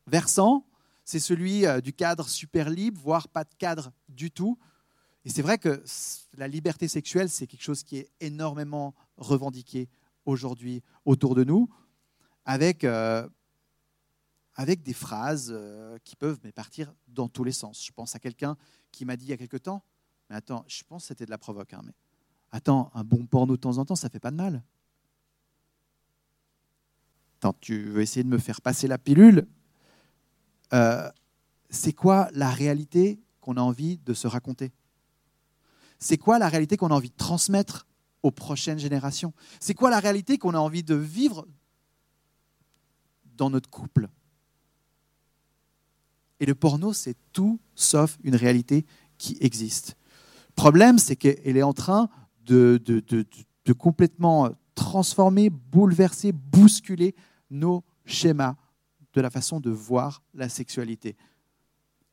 versant, 0.07 0.65
c'est 1.03 1.19
celui 1.19 1.65
euh, 1.65 1.81
du 1.81 1.93
cadre 1.93 2.27
super 2.27 2.69
libre, 2.69 2.99
voire 3.01 3.27
pas 3.27 3.43
de 3.43 3.53
cadre 3.57 3.91
du 4.09 4.31
tout. 4.31 4.57
Et 5.23 5.29
c'est 5.29 5.41
vrai 5.41 5.57
que 5.57 5.83
la 6.37 6.47
liberté 6.47 6.87
sexuelle, 6.87 7.29
c'est 7.29 7.47
quelque 7.47 7.63
chose 7.63 7.83
qui 7.83 7.97
est 7.97 8.09
énormément 8.19 8.93
revendiqué 9.17 9.89
aujourd'hui 10.25 10.83
autour 11.05 11.35
de 11.35 11.43
nous, 11.43 11.69
avec, 12.45 12.83
euh, 12.83 13.27
avec 14.55 14.81
des 14.81 14.93
phrases 14.93 15.49
euh, 15.51 15.97
qui 16.03 16.15
peuvent 16.15 16.39
partir 16.53 16.93
dans 17.07 17.27
tous 17.27 17.43
les 17.43 17.51
sens. 17.51 17.85
Je 17.85 17.91
pense 17.91 18.15
à 18.15 18.19
quelqu'un 18.19 18.57
qui 18.91 19.05
m'a 19.05 19.17
dit 19.17 19.25
il 19.25 19.29
y 19.29 19.33
a 19.33 19.37
quelque 19.37 19.57
temps, 19.57 19.83
mais 20.29 20.35
attends, 20.35 20.63
je 20.67 20.83
pense 20.83 21.03
que 21.03 21.07
c'était 21.09 21.25
de 21.25 21.31
la 21.31 21.37
provoque, 21.37 21.73
hein, 21.73 21.81
mais 21.83 21.93
attends, 22.51 22.89
un 22.93 23.03
bon 23.03 23.25
porno 23.25 23.55
de 23.55 23.61
temps 23.61 23.77
en 23.77 23.85
temps, 23.85 23.95
ça 23.95 24.09
fait 24.09 24.19
pas 24.19 24.31
de 24.31 24.37
mal. 24.37 24.63
Attends, 27.37 27.55
tu 27.59 27.83
veux 27.83 28.01
essayer 28.01 28.23
de 28.23 28.29
me 28.29 28.37
faire 28.37 28.61
passer 28.61 28.87
la 28.87 28.97
pilule? 28.97 29.45
Euh, 30.73 31.09
C'est 31.69 31.93
quoi 31.93 32.29
la 32.33 32.49
réalité 32.49 33.19
qu'on 33.41 33.57
a 33.57 33.61
envie 33.61 33.97
de 33.97 34.13
se 34.13 34.27
raconter? 34.27 34.71
C'est 35.99 36.17
quoi 36.17 36.39
la 36.39 36.47
réalité 36.47 36.77
qu'on 36.77 36.91
a 36.91 36.95
envie 36.95 37.09
de 37.09 37.15
transmettre 37.15 37.85
aux 38.23 38.31
prochaines 38.31 38.79
générations? 38.79 39.33
C'est 39.59 39.73
quoi 39.73 39.89
la 39.89 39.99
réalité 39.99 40.37
qu'on 40.37 40.53
a 40.53 40.59
envie 40.59 40.83
de 40.83 40.95
vivre 40.95 41.45
dans 43.25 43.49
notre 43.49 43.69
couple? 43.69 44.09
Et 46.39 46.45
le 46.45 46.55
porno, 46.55 46.93
c'est 46.93 47.15
tout 47.31 47.59
sauf 47.75 48.17
une 48.23 48.35
réalité 48.35 48.85
qui 49.17 49.37
existe. 49.39 49.97
Le 50.49 50.55
problème, 50.55 50.99
c'est 50.99 51.15
qu'elle 51.15 51.57
est 51.57 51.63
en 51.63 51.73
train 51.73 52.09
de, 52.45 52.81
complètement 53.77 54.49
transformer, 54.75 55.49
bouleverser, 55.49 56.31
bousculer 56.31 57.15
nos 57.49 57.83
schémas 58.05 58.55
de 59.13 59.21
la 59.21 59.29
façon 59.29 59.59
de 59.59 59.69
voir 59.69 60.21
la 60.33 60.49
sexualité. 60.49 61.15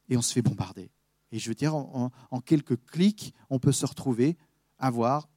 Et 0.09 0.17
on 0.17 0.23
se 0.23 0.33
fait 0.33 0.43
bombarder. 0.43 0.91
Et 1.33 1.38
je 1.38 1.49
veux 1.49 1.55
dire, 1.55 1.75
en, 1.75 2.11
quelques 2.45 2.76
clics, 2.87 3.35
on 3.50 3.59
peut 3.59 3.73
se 3.73 3.87
retrouver 3.87 4.37
à 4.79 4.91
voir 4.91 5.29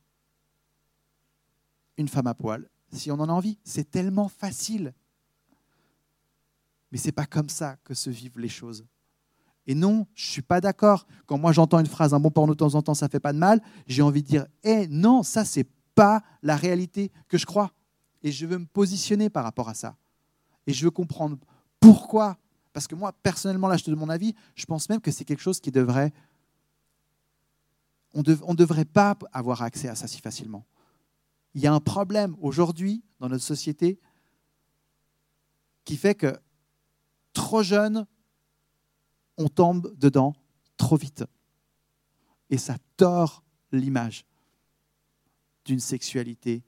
une 1.97 2.07
femme 2.07 2.27
à 2.27 2.33
poil 2.33 2.69
si 2.91 3.11
on 3.11 3.15
en 3.15 3.29
a 3.29 3.31
envie. 3.31 3.57
C'est 3.63 3.89
tellement 3.89 4.27
facile. 4.27 4.93
Mais 6.91 6.97
ce 6.97 7.07
n'est 7.07 7.11
pas 7.11 7.25
comme 7.25 7.49
ça 7.49 7.77
que 7.83 7.93
se 7.93 8.09
vivent 8.09 8.39
les 8.39 8.49
choses. 8.49 8.85
Et 9.67 9.73
non, 9.73 10.05
je 10.13 10.27
ne 10.27 10.31
suis 10.31 10.41
pas 10.41 10.61
d'accord. 10.61 11.07
Quand 11.25 11.37
moi 11.37 11.51
j'entends 11.51 11.79
une 11.79 11.87
phrase, 11.87 12.13
un 12.13 12.19
bon 12.19 12.29
porno 12.29 12.53
de 12.53 12.57
temps 12.57 12.75
en 12.75 12.81
temps, 12.81 12.93
ça 12.93 13.07
ne 13.07 13.11
fait 13.11 13.19
pas 13.19 13.33
de 13.33 13.39
mal, 13.39 13.61
j'ai 13.87 14.01
envie 14.01 14.21
de 14.21 14.27
dire, 14.27 14.45
eh 14.63 14.87
non, 14.87 15.23
ça, 15.23 15.43
c'est 15.43 15.67
pas 15.95 16.21
la 16.43 16.55
réalité 16.55 17.11
que 17.27 17.37
je 17.37 17.45
crois. 17.45 17.71
Et 18.21 18.31
je 18.31 18.45
veux 18.45 18.57
me 18.57 18.65
positionner 18.65 19.29
par 19.29 19.43
rapport 19.43 19.69
à 19.69 19.73
ça. 19.73 19.95
Et 20.67 20.73
je 20.73 20.85
veux 20.85 20.91
comprendre 20.91 21.37
pourquoi. 21.79 22.37
Parce 22.73 22.87
que 22.87 22.95
moi, 22.95 23.13
personnellement, 23.13 23.67
là, 23.67 23.77
je 23.77 23.83
te 23.83 23.89
donne 23.89 23.99
mon 23.99 24.09
avis, 24.09 24.35
je 24.55 24.65
pense 24.65 24.89
même 24.89 25.01
que 25.01 25.11
c'est 25.11 25.25
quelque 25.25 25.41
chose 25.41 25.59
qui 25.59 25.71
devrait... 25.71 26.11
On 28.13 28.21
ne 28.21 28.55
devrait 28.55 28.85
pas 28.85 29.17
avoir 29.33 29.61
accès 29.61 29.89
à 29.89 29.95
ça 29.95 30.07
si 30.07 30.21
facilement. 30.21 30.65
Il 31.53 31.61
y 31.61 31.67
a 31.67 31.73
un 31.73 31.79
problème 31.79 32.35
aujourd'hui 32.39 33.03
dans 33.19 33.29
notre 33.29 33.43
société 33.43 33.99
qui 35.83 35.97
fait 35.97 36.15
que 36.15 36.37
trop 37.35 37.61
jeune, 37.61 38.07
on 39.37 39.47
tombe 39.47 39.93
dedans 39.97 40.33
trop 40.77 40.95
vite. 40.95 41.23
Et 42.49 42.57
ça 42.57 42.77
tord 42.97 43.43
l'image 43.71 44.25
d'une 45.65 45.79
sexualité 45.79 46.63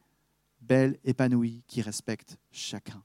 belle, 0.62 1.00
épanouie, 1.04 1.64
qui 1.68 1.82
respecte 1.82 2.38
chacun. 2.52 3.02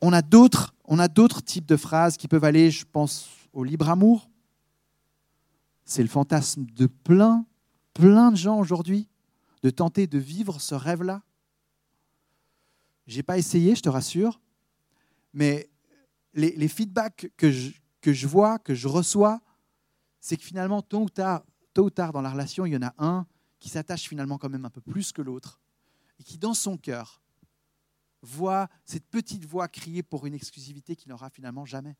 On 0.00 0.12
a 0.12 0.22
d'autres, 0.22 0.74
on 0.84 0.98
a 0.98 1.08
d'autres 1.08 1.42
types 1.42 1.66
de 1.66 1.76
phrases 1.76 2.16
qui 2.16 2.26
peuvent 2.26 2.44
aller, 2.44 2.70
je 2.70 2.84
pense, 2.90 3.28
au 3.52 3.64
libre 3.64 3.88
amour. 3.88 4.30
C'est 5.84 6.02
le 6.02 6.08
fantasme 6.08 6.64
de 6.64 6.86
plein, 6.86 7.44
plein 7.92 8.30
de 8.30 8.36
gens 8.36 8.58
aujourd'hui, 8.58 9.08
de 9.62 9.70
tenter 9.70 10.06
de 10.06 10.18
vivre 10.18 10.60
ce 10.60 10.74
rêve-là. 10.74 11.22
J'ai 13.06 13.22
pas 13.22 13.36
essayé, 13.36 13.74
je 13.74 13.82
te 13.82 13.88
rassure, 13.88 14.40
mais 15.32 15.70
les, 16.34 16.68
feedbacks 16.68 17.30
que 17.36 17.50
je, 17.50 17.72
que 18.00 18.12
je 18.12 18.26
vois, 18.26 18.58
que 18.58 18.74
je 18.74 18.88
reçois, 18.88 19.40
c'est 20.20 20.36
que 20.36 20.44
finalement, 20.44 20.82
tôt 20.82 21.02
ou, 21.02 21.08
tard, 21.08 21.44
tôt 21.74 21.84
ou 21.84 21.90
tard 21.90 22.12
dans 22.12 22.22
la 22.22 22.30
relation, 22.30 22.66
il 22.66 22.72
y 22.72 22.76
en 22.76 22.82
a 22.82 22.94
un 22.98 23.26
qui 23.58 23.68
s'attache 23.68 24.08
finalement 24.08 24.38
quand 24.38 24.48
même 24.48 24.64
un 24.64 24.70
peu 24.70 24.80
plus 24.80 25.12
que 25.12 25.22
l'autre 25.22 25.60
et 26.18 26.24
qui, 26.24 26.38
dans 26.38 26.54
son 26.54 26.76
cœur, 26.76 27.22
voit 28.22 28.68
cette 28.84 29.06
petite 29.06 29.44
voix 29.44 29.68
crier 29.68 30.02
pour 30.02 30.26
une 30.26 30.34
exclusivité 30.34 30.96
qu'il 30.96 31.10
n'aura 31.10 31.30
finalement 31.30 31.64
jamais. 31.64 31.96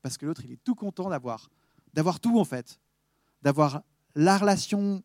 Parce 0.00 0.16
que 0.16 0.26
l'autre, 0.26 0.44
il 0.44 0.52
est 0.52 0.62
tout 0.64 0.74
content 0.74 1.10
d'avoir, 1.10 1.50
d'avoir 1.92 2.20
tout 2.20 2.38
en 2.38 2.44
fait, 2.44 2.80
d'avoir 3.42 3.82
la 4.14 4.38
relation 4.38 5.02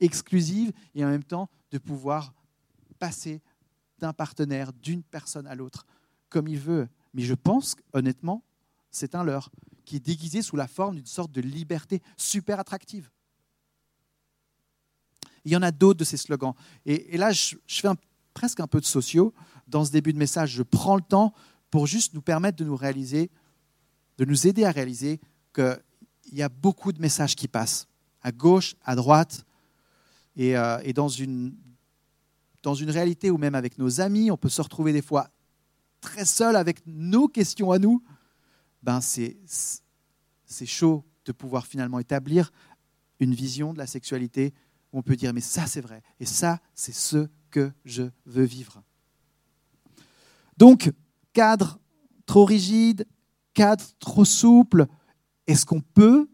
exclusive 0.00 0.72
et 0.94 1.04
en 1.04 1.08
même 1.08 1.24
temps 1.24 1.48
de 1.70 1.78
pouvoir 1.78 2.34
passer 2.98 3.42
d'un 3.98 4.12
partenaire, 4.12 4.72
d'une 4.72 5.02
personne 5.02 5.46
à 5.46 5.54
l'autre, 5.54 5.86
comme 6.28 6.48
il 6.48 6.58
veut, 6.58 6.88
mais 7.14 7.22
je 7.22 7.34
pense 7.34 7.76
honnêtement, 7.92 8.42
c'est 8.90 9.14
un 9.14 9.24
leurre 9.24 9.50
qui 9.84 9.96
est 9.96 10.00
déguisé 10.00 10.42
sous 10.42 10.56
la 10.56 10.68
forme 10.68 10.96
d'une 10.96 11.06
sorte 11.06 11.32
de 11.32 11.40
liberté 11.40 12.02
super 12.16 12.60
attractive. 12.60 13.10
Il 15.44 15.52
y 15.52 15.56
en 15.56 15.62
a 15.62 15.70
d'autres 15.70 15.98
de 15.98 16.04
ces 16.04 16.18
slogans. 16.18 16.52
Et, 16.84 17.16
là, 17.16 17.32
je, 17.32 17.56
fais 17.66 17.88
presque 18.34 18.60
un 18.60 18.66
peu 18.66 18.80
de 18.80 18.84
sociaux. 18.84 19.32
Dans 19.66 19.84
ce 19.84 19.90
début 19.90 20.12
de 20.12 20.18
message, 20.18 20.50
je 20.50 20.62
prends 20.62 20.96
le 20.96 21.02
temps 21.02 21.32
pour 21.70 21.86
juste 21.86 22.12
nous 22.12 22.20
permettre 22.20 22.58
de 22.58 22.64
nous 22.64 22.76
réaliser, 22.76 23.30
de 24.18 24.24
nous 24.24 24.46
aider 24.46 24.64
à 24.64 24.70
réaliser 24.70 25.20
qu'il 25.54 25.78
y 26.32 26.42
a 26.42 26.50
beaucoup 26.50 26.92
de 26.92 27.00
messages 27.00 27.34
qui 27.34 27.48
passent, 27.48 27.88
à 28.20 28.30
gauche, 28.30 28.74
à 28.84 28.94
droite, 28.94 29.46
et, 30.36 30.56
euh, 30.56 30.92
dans, 30.92 31.08
une, 31.08 31.54
dans 32.62 32.74
une 32.74 32.90
réalité 32.90 33.30
où 33.30 33.38
même 33.38 33.54
avec 33.54 33.78
nos 33.78 34.02
amis, 34.02 34.30
on 34.30 34.36
peut 34.36 34.50
se 34.50 34.60
retrouver 34.60 34.92
des 34.92 35.02
fois 35.02 35.30
très 36.00 36.24
seul 36.24 36.56
avec 36.56 36.86
nos 36.86 37.28
questions 37.28 37.70
à 37.72 37.78
nous, 37.78 38.02
ben 38.82 39.00
c'est, 39.00 39.36
c'est 40.44 40.66
chaud 40.66 41.04
de 41.24 41.32
pouvoir 41.32 41.66
finalement 41.66 41.98
établir 41.98 42.52
une 43.20 43.34
vision 43.34 43.72
de 43.72 43.78
la 43.78 43.86
sexualité 43.86 44.54
où 44.92 44.98
on 44.98 45.02
peut 45.02 45.16
dire 45.16 45.34
mais 45.34 45.40
ça 45.40 45.66
c'est 45.66 45.80
vrai 45.80 46.02
et 46.20 46.26
ça 46.26 46.60
c'est 46.74 46.94
ce 46.94 47.28
que 47.50 47.72
je 47.84 48.04
veux 48.26 48.44
vivre. 48.44 48.82
Donc, 50.56 50.92
cadre 51.32 51.78
trop 52.26 52.44
rigide, 52.44 53.06
cadre 53.54 53.84
trop 54.00 54.24
souple, 54.24 54.86
est-ce 55.46 55.64
qu'on 55.64 55.80
peut, 55.80 56.28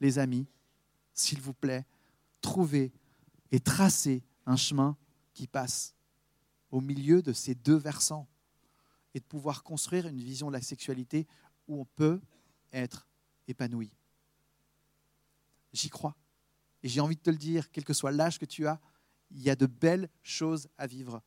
les 0.00 0.18
amis, 0.18 0.46
s'il 1.12 1.40
vous 1.40 1.52
plaît, 1.52 1.84
trouver 2.40 2.92
et 3.52 3.60
tracer 3.60 4.24
un 4.46 4.56
chemin 4.56 4.96
qui 5.34 5.46
passe 5.46 5.94
au 6.70 6.80
milieu 6.80 7.20
de 7.22 7.32
ces 7.32 7.54
deux 7.54 7.76
versants? 7.76 8.26
Et 9.14 9.20
de 9.20 9.24
pouvoir 9.24 9.62
construire 9.62 10.06
une 10.06 10.20
vision 10.20 10.48
de 10.48 10.52
la 10.52 10.62
sexualité 10.62 11.26
où 11.68 11.80
on 11.80 11.84
peut 11.84 12.20
être 12.72 13.08
épanoui. 13.48 13.92
J'y 15.72 15.88
crois. 15.88 16.16
Et 16.82 16.88
j'ai 16.88 17.00
envie 17.00 17.16
de 17.16 17.20
te 17.20 17.30
le 17.30 17.36
dire, 17.36 17.70
quel 17.70 17.84
que 17.84 17.92
soit 17.92 18.12
l'âge 18.12 18.38
que 18.38 18.44
tu 18.44 18.66
as, 18.66 18.80
il 19.30 19.42
y 19.42 19.50
a 19.50 19.56
de 19.56 19.66
belles 19.66 20.08
choses 20.22 20.68
à 20.78 20.86
vivre. 20.86 21.22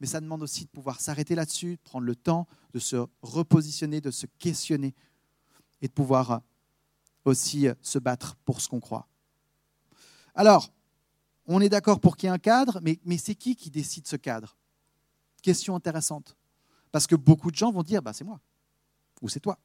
Mais 0.00 0.06
ça 0.06 0.20
demande 0.20 0.42
aussi 0.42 0.64
de 0.64 0.70
pouvoir 0.70 1.00
s'arrêter 1.00 1.34
là-dessus, 1.34 1.76
de 1.76 1.82
prendre 1.82 2.06
le 2.06 2.14
temps 2.14 2.46
de 2.72 2.78
se 2.78 2.96
repositionner, 3.22 4.00
de 4.00 4.10
se 4.10 4.26
questionner 4.38 4.94
et 5.80 5.88
de 5.88 5.92
pouvoir 5.92 6.42
aussi 7.24 7.66
se 7.82 7.98
battre 7.98 8.36
pour 8.44 8.60
ce 8.60 8.68
qu'on 8.68 8.80
croit. 8.80 9.08
Alors, 10.34 10.72
on 11.46 11.60
est 11.60 11.68
d'accord 11.68 11.98
pour 11.98 12.16
qu'il 12.16 12.28
y 12.28 12.30
ait 12.30 12.34
un 12.34 12.38
cadre, 12.38 12.78
mais, 12.82 13.00
mais 13.04 13.18
c'est 13.18 13.34
qui 13.34 13.56
qui 13.56 13.70
décide 13.70 14.06
ce 14.06 14.16
cadre? 14.16 14.56
Question 15.42 15.74
intéressante. 15.74 16.36
Parce 16.92 17.06
que 17.06 17.16
beaucoup 17.16 17.50
de 17.50 17.56
gens 17.56 17.70
vont 17.70 17.82
dire, 17.82 18.02
bah, 18.02 18.12
c'est 18.12 18.24
moi, 18.24 18.40
ou 19.20 19.28
c'est 19.28 19.40
toi. 19.40 19.58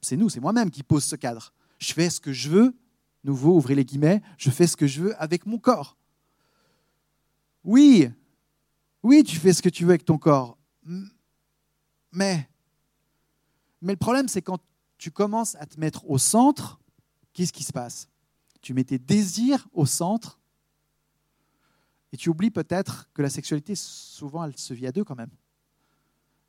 C'est 0.00 0.16
nous, 0.16 0.28
c'est 0.28 0.40
moi-même 0.40 0.70
qui 0.70 0.82
pose 0.82 1.04
ce 1.04 1.16
cadre. 1.16 1.52
Je 1.78 1.92
fais 1.92 2.10
ce 2.10 2.20
que 2.20 2.32
je 2.32 2.48
veux, 2.48 2.76
nouveau, 3.24 3.56
ouvrez 3.56 3.74
les 3.74 3.84
guillemets, 3.84 4.22
je 4.36 4.50
fais 4.50 4.66
ce 4.66 4.76
que 4.76 4.86
je 4.86 5.02
veux 5.02 5.22
avec 5.22 5.46
mon 5.46 5.58
corps. 5.58 5.96
Oui, 7.64 8.08
oui, 9.02 9.24
tu 9.24 9.36
fais 9.36 9.52
ce 9.52 9.62
que 9.62 9.68
tu 9.68 9.84
veux 9.84 9.90
avec 9.90 10.04
ton 10.04 10.18
corps. 10.18 10.56
Mais, 12.12 12.48
mais 13.82 13.92
le 13.92 13.98
problème, 13.98 14.28
c'est 14.28 14.42
quand 14.42 14.60
tu 14.96 15.10
commences 15.10 15.54
à 15.56 15.66
te 15.66 15.78
mettre 15.78 16.08
au 16.08 16.18
centre, 16.18 16.80
qu'est-ce 17.32 17.52
qui 17.52 17.64
se 17.64 17.72
passe? 17.72 18.08
Tu 18.60 18.74
mets 18.74 18.84
tes 18.84 18.98
désirs 18.98 19.68
au 19.72 19.86
centre 19.86 20.40
et 22.12 22.16
tu 22.16 22.28
oublies 22.30 22.50
peut-être 22.50 23.08
que 23.12 23.22
la 23.22 23.30
sexualité, 23.30 23.74
souvent, 23.74 24.44
elle 24.44 24.56
se 24.56 24.74
vit 24.74 24.86
à 24.86 24.92
deux 24.92 25.04
quand 25.04 25.16
même 25.16 25.30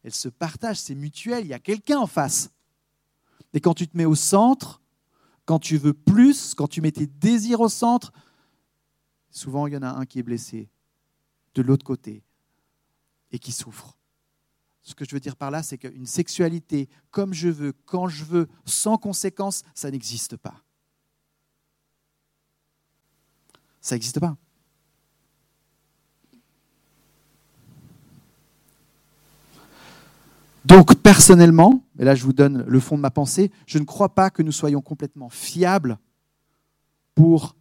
elle 0.04 0.14
se 0.14 0.30
partage, 0.30 0.78
c'est 0.78 0.96
mutuel, 0.96 1.46
il 1.46 1.50
y 1.50 1.54
a 1.54 1.60
quelqu'un 1.60 2.00
en 2.00 2.08
face. 2.08 2.52
Et 3.54 3.60
quand 3.60 3.74
tu 3.74 3.88
te 3.88 3.98
mets 3.98 4.06
au 4.06 4.16
centre, 4.16 4.82
quand 5.46 5.60
tu 5.60 5.78
veux 5.78 5.94
plus, 5.94 6.54
quand 6.54 6.68
tu 6.68 6.82
mets 6.82 6.92
tes 6.92 7.08
désirs 7.08 7.62
au 7.62 7.70
centre, 7.70 8.14
souvent 9.32 9.68
il 9.68 9.74
y 9.74 9.78
en 9.78 9.82
a 9.82 9.90
un 9.90 10.06
qui 10.06 10.20
est 10.20 10.24
blessé 10.24 10.70
de 11.56 11.62
l'autre 11.62 11.86
côté 11.86 12.24
et 13.32 13.40
qui 13.40 13.52
souffre. 13.52 13.98
Ce 14.84 14.96
que 14.96 15.06
je 15.06 15.14
veux 15.14 15.20
dire 15.20 15.36
par 15.36 15.52
là, 15.52 15.62
c'est 15.62 15.78
qu'une 15.78 16.06
sexualité 16.06 16.90
comme 17.12 17.34
je 17.34 17.50
veux, 17.50 17.74
quand 17.86 18.08
je 18.08 18.24
veux, 18.24 18.48
sans 18.66 18.98
conséquence, 18.98 19.64
ça 19.74 19.92
n'existe 19.92 20.38
pas. 20.38 20.64
Ça 23.82 23.96
n'existe 23.96 24.20
pas. 24.20 24.38
Donc 30.70 30.94
personnellement, 30.96 31.84
et 31.98 32.06
là 32.06 32.14
je 32.14 32.24
vous 32.24 32.32
donne 32.32 32.64
le 32.68 32.80
fond 32.80 32.96
de 32.96 33.02
ma 33.02 33.10
pensée, 33.10 33.52
je 33.66 33.80
ne 33.80 33.86
crois 33.86 34.14
pas 34.14 34.30
que 34.30 34.44
nous 34.44 34.52
soyons 34.52 34.82
complètement 34.82 35.30
fiables 35.30 35.98
pour 37.16 37.56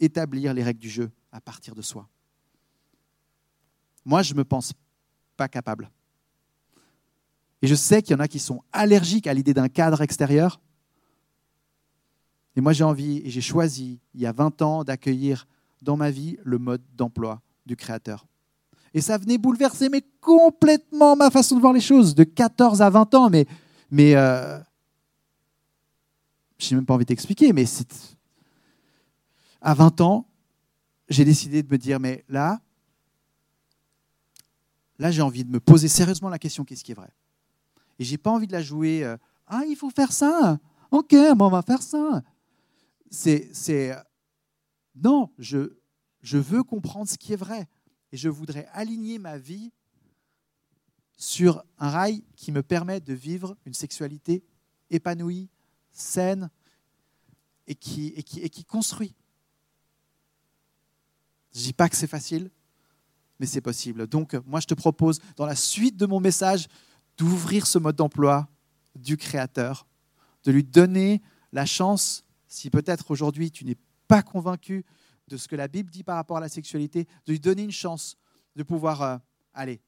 établir 0.00 0.52
les 0.52 0.62
règles 0.62 0.78
du 0.78 0.90
jeu 0.90 1.10
à 1.32 1.40
partir 1.40 1.74
de 1.74 1.80
soi. 1.80 2.08
Moi, 4.04 4.22
je 4.22 4.34
ne 4.34 4.38
me 4.38 4.44
pense 4.44 4.74
pas 5.36 5.48
capable. 5.48 5.90
Et 7.62 7.66
je 7.66 7.74
sais 7.74 8.02
qu'il 8.02 8.12
y 8.12 8.16
en 8.16 8.20
a 8.20 8.28
qui 8.28 8.38
sont 8.38 8.62
allergiques 8.70 9.26
à 9.26 9.34
l'idée 9.34 9.54
d'un 9.54 9.68
cadre 9.68 10.02
extérieur. 10.02 10.60
Et 12.54 12.60
moi, 12.60 12.72
j'ai 12.72 12.84
envie 12.84 13.22
et 13.24 13.30
j'ai 13.30 13.40
choisi, 13.40 13.98
il 14.14 14.20
y 14.20 14.26
a 14.26 14.32
20 14.32 14.62
ans, 14.62 14.84
d'accueillir 14.84 15.48
dans 15.82 15.96
ma 15.96 16.10
vie 16.10 16.36
le 16.44 16.58
mode 16.58 16.82
d'emploi 16.94 17.40
du 17.64 17.76
Créateur. 17.76 18.26
Et 18.96 19.02
ça 19.02 19.18
venait 19.18 19.36
bouleverser 19.36 19.90
mais 19.90 20.02
complètement 20.22 21.16
ma 21.16 21.30
façon 21.30 21.54
de 21.54 21.60
voir 21.60 21.74
les 21.74 21.82
choses, 21.82 22.14
de 22.14 22.24
14 22.24 22.80
à 22.80 22.88
20 22.88 23.14
ans. 23.14 23.28
Mais, 23.28 23.46
mais 23.90 24.16
euh, 24.16 24.58
je 26.56 26.70
n'ai 26.70 26.76
même 26.76 26.86
pas 26.86 26.94
envie 26.94 27.04
d'expliquer, 27.04 27.52
mais 27.52 27.66
à 29.60 29.74
20 29.74 30.00
ans, 30.00 30.26
j'ai 31.10 31.26
décidé 31.26 31.62
de 31.62 31.70
me 31.70 31.76
dire, 31.76 32.00
mais 32.00 32.24
là, 32.30 32.58
là 34.98 35.10
j'ai 35.10 35.20
envie 35.20 35.44
de 35.44 35.50
me 35.50 35.60
poser 35.60 35.88
sérieusement 35.88 36.30
la 36.30 36.38
question, 36.38 36.64
qu'est-ce 36.64 36.82
qui 36.82 36.92
est 36.92 36.94
vrai? 36.94 37.12
Et 37.98 38.04
j'ai 38.04 38.16
pas 38.16 38.30
envie 38.30 38.46
de 38.46 38.52
la 38.52 38.62
jouer, 38.62 39.04
euh, 39.04 39.18
ah, 39.46 39.60
il 39.68 39.76
faut 39.76 39.90
faire 39.90 40.10
ça, 40.10 40.58
ok, 40.90 41.14
bon, 41.36 41.48
on 41.48 41.50
va 41.50 41.60
faire 41.60 41.82
ça. 41.82 42.22
C'est, 43.10 43.50
c'est, 43.52 43.94
non, 44.94 45.28
je, 45.38 45.76
je 46.22 46.38
veux 46.38 46.62
comprendre 46.62 47.10
ce 47.10 47.18
qui 47.18 47.34
est 47.34 47.36
vrai. 47.36 47.68
Et 48.12 48.16
je 48.16 48.28
voudrais 48.28 48.68
aligner 48.72 49.18
ma 49.18 49.38
vie 49.38 49.72
sur 51.16 51.64
un 51.78 51.90
rail 51.90 52.24
qui 52.36 52.52
me 52.52 52.62
permet 52.62 53.00
de 53.00 53.14
vivre 53.14 53.56
une 53.64 53.74
sexualité 53.74 54.44
épanouie, 54.90 55.48
saine 55.92 56.50
et 57.66 57.74
qui, 57.74 58.64
construit. 58.68 59.14
Je 61.52 61.58
ne 61.58 61.64
dis 61.64 61.72
pas 61.72 61.88
que 61.88 61.96
c'est 61.96 62.06
facile, 62.06 62.50
mais 63.40 63.46
c'est 63.46 63.60
possible. 63.60 64.06
Donc, 64.06 64.34
moi, 64.46 64.60
je 64.60 64.66
te 64.66 64.74
propose, 64.74 65.20
dans 65.36 65.46
la 65.46 65.56
suite 65.56 65.96
de 65.96 66.06
mon 66.06 66.20
message, 66.20 66.68
d'ouvrir 67.16 67.66
ce 67.66 67.78
mode 67.78 67.96
d'emploi 67.96 68.48
du 68.94 69.16
Créateur, 69.16 69.86
de 70.44 70.52
lui 70.52 70.64
donner 70.64 71.22
la 71.52 71.66
chance, 71.66 72.24
si 72.46 72.70
peut-être 72.70 73.10
aujourd'hui 73.10 73.50
tu 73.50 73.64
n'es 73.64 73.76
pas 74.06 74.22
convaincu 74.22 74.84
de 75.28 75.36
ce 75.36 75.48
que 75.48 75.56
la 75.56 75.68
Bible 75.68 75.90
dit 75.90 76.04
par 76.04 76.16
rapport 76.16 76.36
à 76.36 76.40
la 76.40 76.48
sexualité, 76.48 77.04
de 77.26 77.32
lui 77.32 77.40
donner 77.40 77.62
une 77.62 77.72
chance 77.72 78.16
de 78.54 78.62
pouvoir 78.62 79.02
euh, 79.02 79.18
aller. 79.52 79.80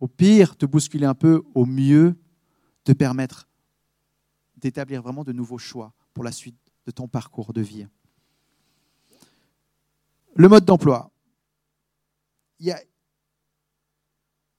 Au 0.00 0.08
pire, 0.08 0.56
te 0.56 0.66
bousculer 0.66 1.06
un 1.06 1.14
peu, 1.14 1.42
au 1.54 1.64
mieux, 1.64 2.16
te 2.84 2.92
permettre 2.92 3.48
d'établir 4.56 5.02
vraiment 5.02 5.24
de 5.24 5.32
nouveaux 5.32 5.58
choix 5.58 5.92
pour 6.14 6.24
la 6.24 6.32
suite 6.32 6.56
de 6.86 6.90
ton 6.90 7.08
parcours 7.08 7.52
de 7.52 7.60
vie. 7.60 7.86
Le 10.34 10.48
mode 10.48 10.64
d'emploi. 10.64 11.10
Il 12.58 12.66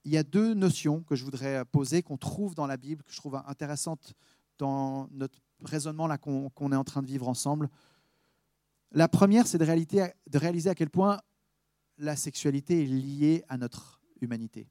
y 0.06 0.18
a, 0.18 0.24
deux 0.24 0.54
notions 0.54 1.04
que 1.04 1.16
je 1.16 1.24
voudrais 1.24 1.66
poser, 1.66 2.02
qu'on 2.02 2.18
trouve 2.18 2.56
dans 2.56 2.68
la 2.68 2.78
Bible, 2.78 3.04
que 3.04 3.12
je 3.12 3.18
trouve 3.18 3.36
intéressantes 3.46 4.14
dans 4.58 5.08
notre 5.12 5.40
raisonnement 5.64 6.08
qu'on 6.18 6.72
est 6.72 6.76
en 6.76 6.84
train 6.84 7.02
de 7.02 7.08
vivre 7.08 7.28
ensemble. 7.28 7.70
La 8.92 9.08
première, 9.08 9.48
c'est 9.48 9.58
de, 9.58 10.38
réaliser 10.38 10.70
à 10.70 10.76
quel 10.76 10.90
point 10.90 11.20
la 11.98 12.16
sexualité 12.16 12.84
est 12.84 12.88
liée 12.88 13.44
à 13.50 13.58
notre 13.58 14.02
humanité. 14.22 14.68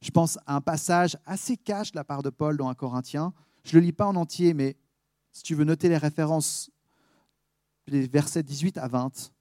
Je 0.00 0.10
pense 0.10 0.38
à 0.46 0.56
un 0.56 0.60
passage 0.60 1.16
assez 1.26 1.56
cash 1.56 1.92
de 1.92 1.96
la 1.96 2.04
part 2.04 2.22
de 2.22 2.30
Paul 2.30 2.56
dans 2.56 2.68
un 2.68 2.74
Corinthien. 2.74 3.32
Je 3.64 3.76
ne 3.76 3.80
le 3.80 3.86
lis 3.86 3.92
pas 3.92 4.06
en 4.06 4.16
entier, 4.16 4.54
mais 4.54 4.76
si 5.30 5.42
tu 5.42 5.54
veux 5.54 5.64
noter 5.64 5.88
les 5.88 5.98
références, 5.98 6.70
les 7.86 8.06
versets 8.06 8.42
18 8.42 8.78
à 8.78 8.88
20, 8.88 9.32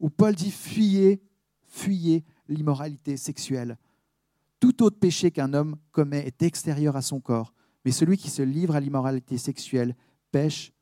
où 0.00 0.10
Paul 0.10 0.34
dit 0.34 0.50
Fuyez, 0.50 1.22
fuyez 1.62 2.24
l'immoralité 2.48 3.16
sexuelle. 3.16 3.78
Tout 4.60 4.82
autre 4.82 4.98
péché 4.98 5.30
qu'un 5.30 5.52
homme 5.54 5.76
commet 5.90 6.26
est 6.26 6.42
extérieur 6.42 6.96
à 6.96 7.02
son 7.02 7.20
corps, 7.20 7.54
mais 7.84 7.90
celui 7.90 8.16
qui 8.16 8.30
se 8.30 8.42
livre 8.42 8.76
à 8.76 8.80
l'immoralité 8.80 9.38
sexuelle 9.38 9.96
pêche 10.30 10.72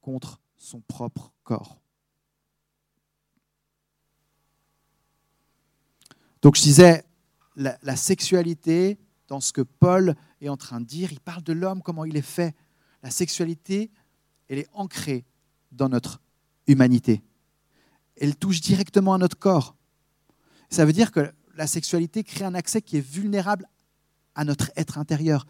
contre 0.00 0.39
son 0.60 0.80
propre 0.82 1.32
corps. 1.42 1.80
Donc 6.42 6.56
je 6.56 6.62
disais, 6.62 7.04
la, 7.56 7.96
sexualité, 7.96 8.98
dans 9.26 9.40
ce 9.40 9.52
que 9.52 9.62
Paul 9.62 10.14
est 10.40 10.48
en 10.48 10.56
train 10.56 10.80
de 10.80 10.86
dire, 10.86 11.12
il 11.12 11.20
parle 11.20 11.42
de 11.42 11.52
l'homme, 11.52 11.82
comment 11.82 12.04
il 12.04 12.16
est 12.16 12.22
fait. 12.22 12.54
La 13.02 13.10
sexualité, 13.10 13.90
elle 14.48 14.58
est 14.58 14.68
ancrée 14.72 15.24
dans 15.72 15.88
notre 15.88 16.20
humanité. 16.66 17.22
Elle 18.16 18.36
touche 18.36 18.60
directement 18.60 19.14
à 19.14 19.18
notre 19.18 19.38
corps. 19.38 19.76
Ça 20.68 20.84
veut 20.84 20.92
dire 20.92 21.10
que 21.10 21.32
la 21.54 21.66
sexualité 21.66 22.22
crée 22.22 22.44
un 22.44 22.54
accès 22.54 22.82
qui 22.82 22.98
est 22.98 23.06
vulnérable 23.06 23.66
à 24.34 24.44
notre 24.44 24.70
être 24.76 24.98
intérieur, 24.98 25.46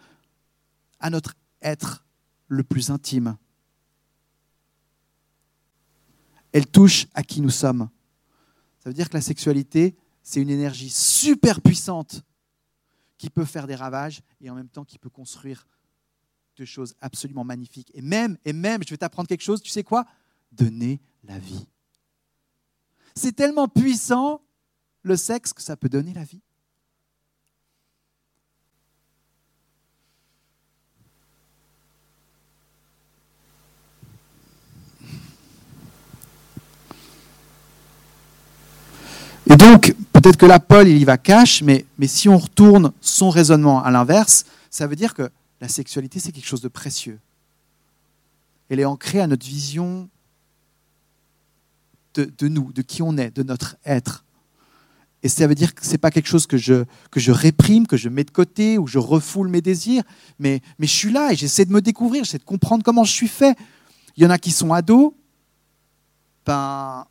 à 1.00 1.10
notre 1.10 1.34
être 1.62 2.04
le 2.46 2.62
plus 2.62 2.90
intime. 2.90 3.36
Elle 6.52 6.66
touche 6.66 7.06
à 7.14 7.22
qui 7.22 7.40
nous 7.40 7.50
sommes. 7.50 7.88
Ça 8.78 8.90
veut 8.90 8.94
dire 8.94 9.08
que 9.08 9.14
la 9.14 9.20
sexualité, 9.20 9.96
c'est 10.22 10.40
une 10.40 10.50
énergie 10.50 10.90
super 10.90 11.60
puissante 11.60 12.22
qui 13.18 13.30
peut 13.30 13.44
faire 13.44 13.66
des 13.66 13.74
ravages 13.74 14.22
et 14.40 14.50
en 14.50 14.54
même 14.54 14.68
temps 14.68 14.84
qui 14.84 14.98
peut 14.98 15.10
construire 15.10 15.66
des 16.56 16.66
choses 16.66 16.94
absolument 17.00 17.44
magnifiques. 17.44 17.90
Et 17.94 18.02
même, 18.02 18.36
et 18.44 18.52
même, 18.52 18.82
je 18.84 18.90
vais 18.90 18.96
t'apprendre 18.96 19.28
quelque 19.28 19.42
chose, 19.42 19.62
tu 19.62 19.70
sais 19.70 19.84
quoi? 19.84 20.06
Donner 20.52 21.00
la 21.24 21.38
vie. 21.38 21.66
C'est 23.14 23.32
tellement 23.32 23.68
puissant, 23.68 24.42
le 25.02 25.16
sexe, 25.16 25.52
que 25.52 25.62
ça 25.62 25.76
peut 25.76 25.88
donner 25.88 26.12
la 26.14 26.24
vie. 26.24 26.42
Donc, 39.60 39.94
peut-être 40.12 40.38
que 40.38 40.46
là, 40.46 40.58
Paul, 40.58 40.88
il 40.88 40.96
y 40.96 41.04
va 41.04 41.18
cash, 41.18 41.62
mais, 41.62 41.84
mais 41.98 42.06
si 42.06 42.28
on 42.28 42.38
retourne 42.38 42.92
son 43.02 43.28
raisonnement 43.28 43.82
à 43.82 43.90
l'inverse, 43.90 44.46
ça 44.70 44.86
veut 44.86 44.96
dire 44.96 45.12
que 45.12 45.30
la 45.60 45.68
sexualité, 45.68 46.18
c'est 46.18 46.32
quelque 46.32 46.46
chose 46.46 46.62
de 46.62 46.68
précieux. 46.68 47.18
Elle 48.70 48.80
est 48.80 48.86
ancrée 48.86 49.20
à 49.20 49.26
notre 49.26 49.44
vision 49.44 50.08
de, 52.14 52.30
de, 52.38 52.48
nous, 52.48 52.72
de 52.72 52.80
qui 52.80 53.02
on 53.02 53.18
est, 53.18 53.36
de 53.36 53.42
notre 53.42 53.76
être. 53.84 54.24
Et 55.22 55.28
ça 55.28 55.46
veut 55.46 55.54
dire 55.54 55.74
que 55.74 55.84
ce 55.84 55.92
n'est 55.92 55.98
pas 55.98 56.10
quelque 56.10 56.28
chose 56.28 56.46
que 56.46 56.56
je, 56.56 56.84
que 57.10 57.20
je 57.20 57.30
réprime, 57.30 57.86
que 57.86 57.98
je 57.98 58.08
mets 58.08 58.24
de 58.24 58.30
côté, 58.30 58.78
ou 58.78 58.86
je 58.86 58.98
refoule 58.98 59.48
mes 59.48 59.60
désirs, 59.60 60.02
mais, 60.38 60.62
mais 60.78 60.86
je 60.86 60.92
suis 60.92 61.12
là 61.12 61.32
et 61.32 61.36
j'essaie 61.36 61.66
de 61.66 61.72
me 61.72 61.82
découvrir, 61.82 62.24
j'essaie 62.24 62.38
de 62.38 62.44
comprendre 62.44 62.82
comment 62.82 63.04
je 63.04 63.12
suis 63.12 63.28
fait. 63.28 63.56
Il 64.16 64.22
y 64.22 64.26
en 64.26 64.30
a 64.30 64.38
qui 64.38 64.50
sont 64.52 64.72
ados, 64.72 65.12
ben, 66.46 67.06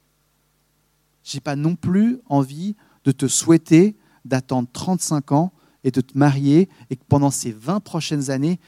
n'ai 1.37 1.41
pas 1.41 1.55
non 1.55 1.75
plus 1.75 2.19
envie 2.27 2.75
de 3.03 3.11
te 3.11 3.27
souhaiter 3.27 3.95
d'attendre 4.25 4.67
35 4.71 5.31
ans 5.31 5.51
et 5.83 5.91
de 5.91 6.01
te 6.01 6.17
marier 6.17 6.69
et 6.89 6.95
que 6.95 7.03
pendant 7.07 7.31
ces 7.31 7.51
20 7.51 7.79
prochaines 7.79 8.29
années, 8.29 8.59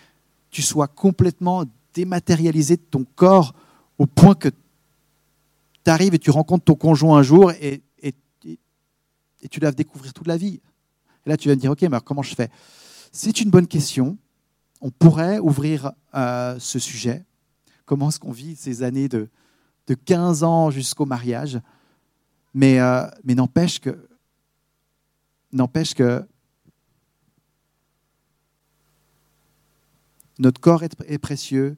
tu 0.49 0.61
sois 0.61 0.87
complètement 0.87 1.65
dématérialisé 1.93 2.77
de 2.77 2.81
ton 2.81 3.05
corps 3.15 3.53
au 3.97 4.05
point 4.05 4.35
que 4.35 4.49
tu 4.49 5.91
arrives 5.91 6.13
et 6.13 6.19
tu 6.19 6.31
rencontres 6.31 6.65
ton 6.65 6.75
conjoint 6.75 7.17
un 7.17 7.23
jour 7.23 7.51
et, 7.51 7.81
et, 8.01 8.15
et, 8.45 9.47
tu 9.49 9.59
dois 9.59 9.71
découvrir 9.71 10.13
toute 10.13 10.27
la 10.27 10.37
vie. 10.37 10.61
Et 11.25 11.29
là, 11.29 11.37
tu 11.37 11.49
vas 11.49 11.55
me 11.55 11.59
dire, 11.59 11.71
OK, 11.71 11.81
mais 11.81 11.87
alors 11.87 12.03
comment 12.03 12.23
je 12.23 12.35
fais? 12.35 12.49
C'est 13.11 13.41
une 13.41 13.49
bonne 13.49 13.67
question. 13.67 14.17
On 14.79 14.89
pourrait 14.89 15.39
ouvrir 15.39 15.91
euh, 16.15 16.55
ce 16.59 16.79
sujet. 16.79 17.25
Comment 17.85 18.09
est-ce 18.09 18.19
qu'on 18.19 18.31
vit 18.31 18.55
ces 18.55 18.83
années 18.83 19.09
de, 19.09 19.29
de 19.87 19.93
15 19.93 20.43
ans 20.43 20.71
jusqu'au 20.71 21.05
mariage? 21.05 21.59
Mais, 22.53 22.79
euh, 22.79 23.07
mais 23.23 23.35
n'empêche 23.35 23.79
que, 23.79 24.09
n'empêche 25.51 25.93
que 25.93 26.25
notre 30.39 30.59
corps 30.59 30.83
est, 30.83 31.17
précieux, 31.19 31.77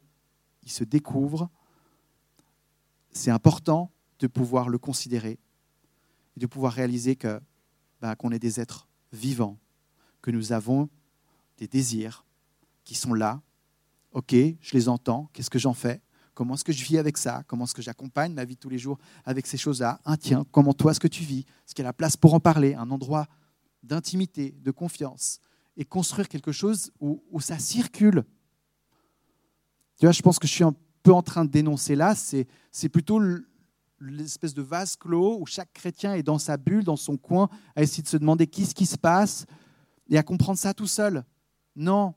il 0.64 0.72
se 0.72 0.84
découvre. 0.84 1.50
C'est 3.12 3.32
important 3.32 3.92
de 4.20 4.28
pouvoir 4.28 4.70
le 4.70 4.78
considérer 4.78 5.38
et 6.38 6.40
de 6.40 6.48
pouvoir 6.48 6.74
réaliser 6.74 7.16
que 7.16 7.42
bah, 8.02 8.16
qu'on 8.16 8.32
est 8.32 8.40
des 8.40 8.60
êtres 8.60 8.88
vivants, 9.12 9.60
que 10.22 10.32
nous 10.32 10.54
avons 10.54 10.90
des 11.58 11.68
désirs 11.68 12.26
qui 12.84 12.96
sont 12.96 13.14
là. 13.14 13.42
Ok, 14.14 14.34
je 14.34 14.74
les 14.74 14.88
entends. 14.88 15.30
Qu'est-ce 15.34 15.50
que 15.50 15.60
j'en 15.60 15.74
fais? 15.74 16.02
Comment 16.34 16.56
est-ce 16.56 16.64
que 16.64 16.74
je 16.74 16.84
vis 16.84 16.98
avec 16.98 17.18
ça? 17.18 17.44
Comment 17.48 17.66
est-ce 17.66 17.76
que 17.76 17.82
j'accompagne 17.82 18.34
ma 18.34 18.46
vie 18.46 18.56
de 18.56 18.60
tous 18.60 18.70
les 18.70 18.80
jours 18.80 18.98
avec 19.24 19.46
ces 19.46 19.58
choses-là? 19.58 20.00
Un 20.06 20.18
tiens, 20.18 20.46
comment 20.52 20.74
toi 20.74 20.92
est-ce 20.92 21.00
que 21.00 21.08
tu 21.08 21.24
vis? 21.24 21.42
Est-ce 21.42 21.76
qu'il 21.76 21.84
y 21.84 21.86
a 21.86 21.90
la 21.90 21.94
place 21.94 22.18
pour 22.18 22.34
en 22.34 22.40
parler? 22.40 22.74
Un 22.74 22.90
endroit 22.90 23.28
d'intimité, 23.84 24.56
de 24.62 24.72
confiance 24.72 25.40
et 25.76 25.86
construire 25.86 26.28
quelque 26.28 26.52
chose 26.52 26.92
où, 27.00 27.22
ça 27.40 27.60
circule. 27.60 28.24
Tu 30.00 30.06
vois, 30.06 30.12
je 30.12 30.22
pense 30.22 30.40
que 30.40 30.48
je 30.48 30.54
suis 30.54 30.64
un 30.64 30.76
peu 31.04 31.14
en 31.14 31.22
train 31.22 31.46
de 31.46 31.50
dénoncer 31.50 31.96
là, 31.96 32.16
c'est 32.16 32.90
plutôt 32.90 33.22
l'espèce 34.00 34.54
de 34.54 34.62
vase 34.62 34.96
clos 34.96 35.38
où 35.40 35.46
chaque 35.46 35.74
chrétien 35.74 36.14
est 36.14 36.24
dans 36.24 36.40
sa 36.40 36.58
bulle, 36.58 36.84
dans 36.84 36.96
son 36.96 37.18
coin, 37.18 37.50
à 37.76 37.84
essayer 37.84 38.04
de 38.04 38.08
se 38.08 38.18
demander 38.18 38.48
qu'est-ce 38.48 38.76
qui 38.76 38.86
se 38.86 38.98
passe 38.98 39.46
et 40.10 40.18
à 40.18 40.24
comprendre 40.24 40.58
ça 40.58 40.74
tout 40.74 40.88
seul. 40.88 41.24
Non, 41.76 42.14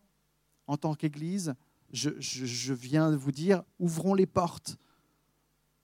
en 0.66 0.76
tant 0.76 0.94
qu'Église, 0.94 1.55
je, 1.96 2.72
viens 2.72 3.11
de 3.11 3.16
vous 3.16 3.32
dire, 3.32 3.62
ouvrons 3.78 4.14
les 4.14 4.26
portes 4.26 4.76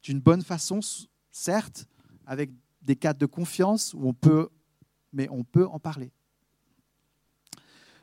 d'une 0.02 0.20
bonne 0.20 0.42
façon, 0.42 0.80
certes, 1.30 1.86
avec 2.26 2.50
des 2.82 2.96
cadres 2.96 3.18
de 3.18 3.26
confiance 3.26 3.94
où 3.94 4.06
on 4.06 4.12
peut, 4.12 4.48
mais 5.12 5.28
on 5.30 5.44
peut 5.44 5.66
en 5.66 5.78
parler. 5.78 6.10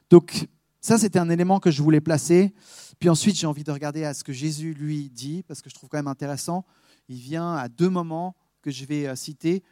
Donc, 0.10 0.48
ça, 0.82 0.98
c'était 0.98 1.20
un 1.20 1.30
élément 1.30 1.60
que 1.60 1.72
je 1.72 1.84
voulais 1.84 2.02
placer. 2.02 2.54
Puis 3.00 3.10
ensuite, 3.10 3.36
j'ai 3.36 3.48
envie 3.48 3.64
de 3.64 3.72
regarder 3.72 4.06
à 4.06 4.14
ce 4.14 4.24
que 4.24 4.34
Jésus 4.34 4.74
lui 4.74 5.10
dit, 5.10 5.44
parce 5.44 5.62
que 5.62 5.70
je 5.70 5.76
trouve 5.76 5.90
quand 5.90 5.98
même 5.98 6.08
intéressant. 6.08 6.66
Il 7.10 7.18
vient 7.18 7.54
à 7.56 7.68
deux 7.68 7.90
moments 7.90 8.36
que 8.62 8.72
je 8.72 8.86
vais 8.86 9.08
euh, 9.08 9.16
citer, 9.16 9.64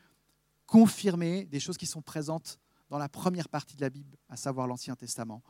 confirmer 0.65 1.45
des 1.45 1.59
choses 1.59 1.77
qui 1.77 1.85
sont 1.85 2.01
présentes 2.01 2.59
dans 2.89 2.97
la 2.97 3.09
première 3.09 3.49
partie 3.49 3.75
de 3.75 3.81
la 3.81 3.89
Bible, 3.89 4.17
à 4.29 4.37
savoir 4.37 4.67
l'Ancien 4.67 4.95
Testament. 4.95 5.41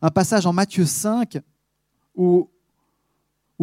Un 0.00 0.10
passage 0.10 0.46
en 0.46 0.52
Matthieu 0.52 0.86
5, 0.86 1.38
où, 2.14 2.48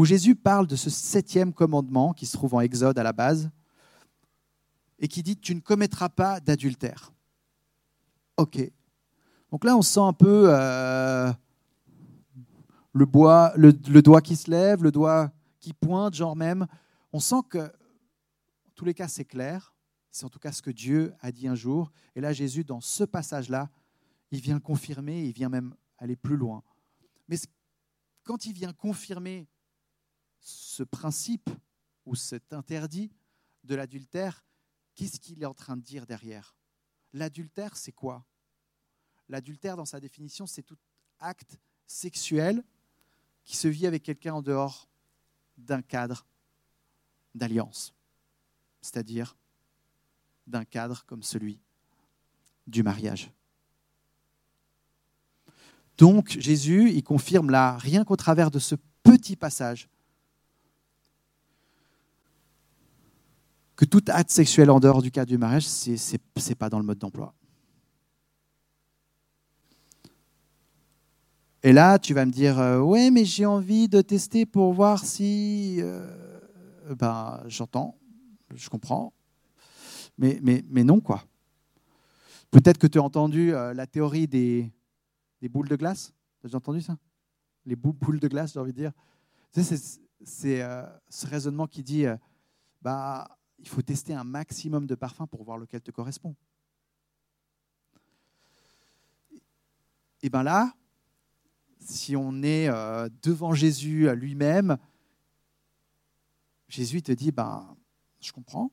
Jésus 0.03 0.35
parle 0.35 0.65
de 0.65 0.75
ce 0.75 0.89
septième 0.89 1.53
commandement 1.53 2.13
qui 2.13 2.25
se 2.25 2.37
trouve 2.37 2.53
en 2.53 2.61
Exode 2.61 2.97
à 2.97 3.03
la 3.03 3.13
base, 3.13 3.49
et 4.99 5.07
qui 5.07 5.23
dit 5.23 5.37
Tu 5.37 5.53
ne 5.55 5.59
commettras 5.59 6.09
pas 6.09 6.39
d'adultère. 6.39 7.11
Ok. 8.37 8.59
Donc 9.51 9.65
là, 9.65 9.75
on 9.75 9.81
sent 9.81 9.99
un 9.99 10.13
peu 10.13 10.45
euh, 10.47 11.31
le, 12.93 14.01
doigt 14.01 14.21
qui 14.21 14.35
se 14.35 14.49
lève, 14.49 14.83
le 14.83 14.91
doigt 14.91 15.31
qui 15.59 15.73
pointe, 15.73 16.13
genre 16.13 16.35
même. 16.35 16.67
On 17.11 17.19
sent 17.19 17.41
que, 17.49 17.59
en 17.59 18.71
tous 18.75 18.85
les 18.85 18.93
cas, 18.93 19.07
c'est 19.07 19.25
clair. 19.25 19.73
C'est 20.11 20.25
en 20.25 20.29
tout 20.29 20.39
cas 20.39 20.51
ce 20.51 20.61
que 20.61 20.71
Dieu 20.71 21.13
a 21.21 21.31
dit 21.31 21.47
un 21.47 21.55
jour. 21.55 21.91
Et 22.15 22.21
là, 22.21 22.33
Jésus, 22.33 22.63
dans 22.63 22.81
ce 22.81 23.03
passage-là, 23.03 23.69
il 24.31 24.41
vient 24.41 24.59
confirmer, 24.59 25.25
il 25.25 25.33
vient 25.33 25.49
même 25.49 25.75
aller 25.97 26.15
plus 26.15 26.37
loin. 26.37 26.63
Mais 27.27 27.37
quand 28.29 28.45
il 28.45 28.53
vient 28.53 28.73
confirmer 28.73 29.47
ce 30.39 30.83
principe 30.83 31.49
ou 32.05 32.13
cet 32.13 32.53
interdit 32.53 33.11
de 33.63 33.73
l'adultère, 33.73 34.45
qu'est-ce 34.93 35.19
qu'il 35.19 35.41
est 35.41 35.47
en 35.47 35.55
train 35.55 35.75
de 35.75 35.81
dire 35.81 36.05
derrière? 36.05 36.55
L'adultère, 37.11 37.75
c'est 37.75 37.91
quoi? 37.91 38.23
L'adultère, 39.29 39.77
dans 39.77 39.85
sa 39.85 39.99
définition, 39.99 40.45
c'est 40.45 40.61
tout 40.61 40.77
acte 41.17 41.57
sexuel 41.87 42.63
qui 43.45 43.57
se 43.57 43.67
vit 43.67 43.87
avec 43.87 44.03
quelqu'un 44.03 44.35
en 44.35 44.43
dehors 44.43 44.87
d'un 45.57 45.81
cadre 45.81 46.27
d'alliance, 47.33 47.95
c'est-à-dire 48.79 49.35
d'un 50.45 50.65
cadre 50.65 51.03
comme 51.07 51.23
celui 51.23 51.59
du 52.67 52.83
mariage. 52.83 53.31
Donc 55.99 56.37
Jésus, 56.39 56.91
il 56.91 57.03
confirme 57.03 57.51
là, 57.51 57.77
rien 57.77 58.05
qu'au 58.05 58.15
travers 58.15 58.49
de 58.49 58.57
ce 58.57 58.75
petit 59.03 59.35
passage, 59.35 59.89
que 63.75 63.83
tout 63.83 64.03
acte 64.07 64.31
sexuel 64.31 64.71
en 64.71 64.79
dehors 64.79 65.01
du 65.01 65.11
cadre 65.11 65.27
du 65.27 65.37
mariage, 65.37 65.67
ce 65.67 65.91
n'est 65.91 66.55
pas 66.55 66.69
dans 66.69 66.79
le 66.79 66.85
mode 66.85 66.99
d'emploi. 66.99 67.33
Et 71.63 71.73
là, 71.73 71.99
tu 71.99 72.13
vas 72.13 72.25
me 72.25 72.31
dire, 72.31 72.57
euh, 72.59 72.79
ouais, 72.79 73.11
mais 73.11 73.25
j'ai 73.25 73.45
envie 73.45 73.89
de 73.89 74.01
tester 74.01 74.45
pour 74.45 74.71
voir 74.71 75.03
si... 75.03 75.79
Euh, 75.81 76.07
ben, 76.97 77.43
j'entends, 77.47 77.97
je 78.55 78.69
comprends, 78.69 79.11
mais, 80.17 80.39
mais, 80.41 80.83
non, 80.85 81.01
quoi. 81.01 81.25
Peut-être 82.51 82.77
que 82.77 82.87
tu 82.87 82.97
as 82.99 83.03
entendu 83.03 83.53
euh, 83.53 83.73
la 83.73 83.85
théorie 83.85 84.27
des, 84.27 84.71
des 85.41 85.49
boules 85.49 85.67
de 85.67 85.75
glace? 85.75 86.13
Tu 86.39 86.45
as 86.45 86.49
déjà 86.49 86.57
entendu 86.57 86.81
ça? 86.81 86.97
Les 87.65 87.75
boules 87.75 88.19
de 88.19 88.27
glace, 88.27 88.53
j'ai 88.53 88.59
envie 88.59 88.73
de 88.73 88.77
dire. 88.77 88.91
c'est 89.51 89.77
ce 90.21 91.27
raisonnement 91.27 91.67
qui 91.67 91.83
dit, 91.83 92.05
bah, 92.81 93.37
il 93.57 93.67
faut 93.67 93.81
tester 93.81 94.13
un 94.13 94.23
maximum 94.23 94.85
de 94.87 94.95
parfums 94.95 95.27
pour 95.29 95.43
voir 95.43 95.57
lequel 95.57 95.81
te 95.81 95.91
correspond. 95.91 96.35
Et 100.21 100.29
bien 100.29 100.43
là, 100.43 100.73
si 101.79 102.15
on 102.15 102.43
est 102.43 102.67
euh, 102.67 103.09
devant 103.21 103.53
Jésus 103.53 104.13
lui-même, 104.15 104.77
Jésus 106.67 107.01
te 107.01 107.11
dit, 107.11 107.31
ben, 107.31 107.75
je 108.19 108.31
comprends, 108.31 108.71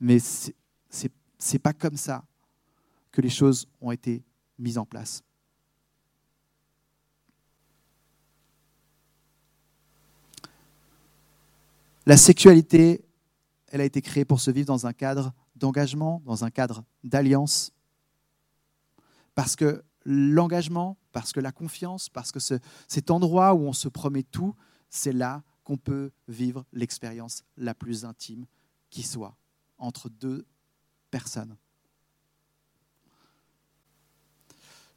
mais 0.00 0.18
ce 0.18 0.50
n'est 1.02 1.58
pas 1.58 1.72
comme 1.72 1.96
ça 1.96 2.24
que 3.12 3.20
les 3.20 3.28
choses 3.28 3.68
ont 3.80 3.90
été 3.90 4.24
mises 4.60 4.78
en 4.78 4.86
place. 4.86 5.24
La 12.06 12.16
sexualité, 12.16 13.04
elle 13.68 13.80
a 13.80 13.84
été 13.84 14.02
créée 14.02 14.24
pour 14.24 14.40
se 14.40 14.50
vivre 14.50 14.66
dans 14.66 14.86
un 14.86 14.92
cadre 14.92 15.32
d'engagement, 15.54 16.22
dans 16.24 16.44
un 16.44 16.50
cadre 16.50 16.84
d'alliance. 17.04 17.72
Parce 19.34 19.54
que 19.54 19.84
l'engagement, 20.04 20.96
parce 21.12 21.32
que 21.32 21.40
la 21.40 21.52
confiance, 21.52 22.08
parce 22.08 22.32
que 22.32 22.40
cet 22.40 23.10
endroit 23.10 23.54
où 23.54 23.60
on 23.60 23.72
se 23.72 23.88
promet 23.88 24.22
tout, 24.22 24.54
c'est 24.88 25.12
là 25.12 25.42
qu'on 25.62 25.76
peut 25.76 26.10
vivre 26.26 26.64
l'expérience 26.72 27.44
la 27.56 27.74
plus 27.74 28.04
intime 28.04 28.46
qui 28.88 29.02
soit 29.02 29.36
entre 29.78 30.08
deux 30.08 30.46
personnes. 31.10 31.56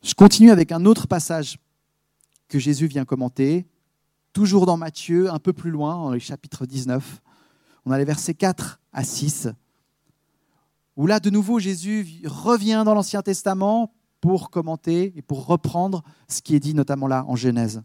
Je 0.03 0.13
continue 0.15 0.51
avec 0.51 0.73
un 0.73 0.83
autre 0.83 1.07
passage 1.07 1.57
que 2.49 2.59
Jésus 2.59 2.87
vient 2.87 3.05
commenter, 3.05 3.65
toujours 4.33 4.65
dans 4.65 4.75
Matthieu, 4.75 5.31
un 5.31 5.39
peu 5.39 5.53
plus 5.53 5.71
loin, 5.71 5.95
dans 5.95 6.11
le 6.11 6.19
chapitre 6.19 6.65
19. 6.65 7.21
On 7.85 7.91
a 7.91 7.97
les 7.97 8.03
versets 8.03 8.33
4 8.33 8.81
à 8.91 9.05
6, 9.05 9.47
où 10.97 11.07
là, 11.07 11.21
de 11.21 11.29
nouveau, 11.29 11.57
Jésus 11.57 12.21
revient 12.25 12.83
dans 12.85 12.93
l'Ancien 12.93 13.21
Testament 13.21 13.93
pour 14.19 14.49
commenter 14.49 15.13
et 15.15 15.21
pour 15.21 15.45
reprendre 15.45 16.03
ce 16.27 16.41
qui 16.41 16.53
est 16.53 16.59
dit 16.59 16.73
notamment 16.73 17.07
là 17.07 17.23
en 17.29 17.37
Genèse. 17.37 17.81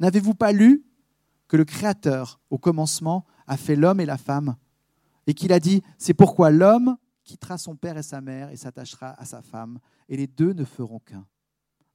N'avez-vous 0.00 0.34
pas 0.34 0.52
lu 0.52 0.86
que 1.48 1.58
le 1.58 1.66
Créateur, 1.66 2.40
au 2.48 2.56
commencement, 2.56 3.26
a 3.46 3.58
fait 3.58 3.76
l'homme 3.76 4.00
et 4.00 4.06
la 4.06 4.16
femme 4.16 4.56
et 5.26 5.34
qu'il 5.34 5.52
a 5.52 5.60
dit, 5.60 5.82
c'est 5.98 6.14
pourquoi 6.14 6.50
l'homme 6.50 6.96
quittera 7.24 7.58
son 7.58 7.76
père 7.76 7.98
et 7.98 8.02
sa 8.02 8.22
mère 8.22 8.48
et 8.48 8.56
s'attachera 8.56 9.10
à 9.20 9.26
sa 9.26 9.42
femme, 9.42 9.78
et 10.08 10.16
les 10.16 10.26
deux 10.26 10.54
ne 10.54 10.64
feront 10.64 11.00
qu'un. 11.00 11.26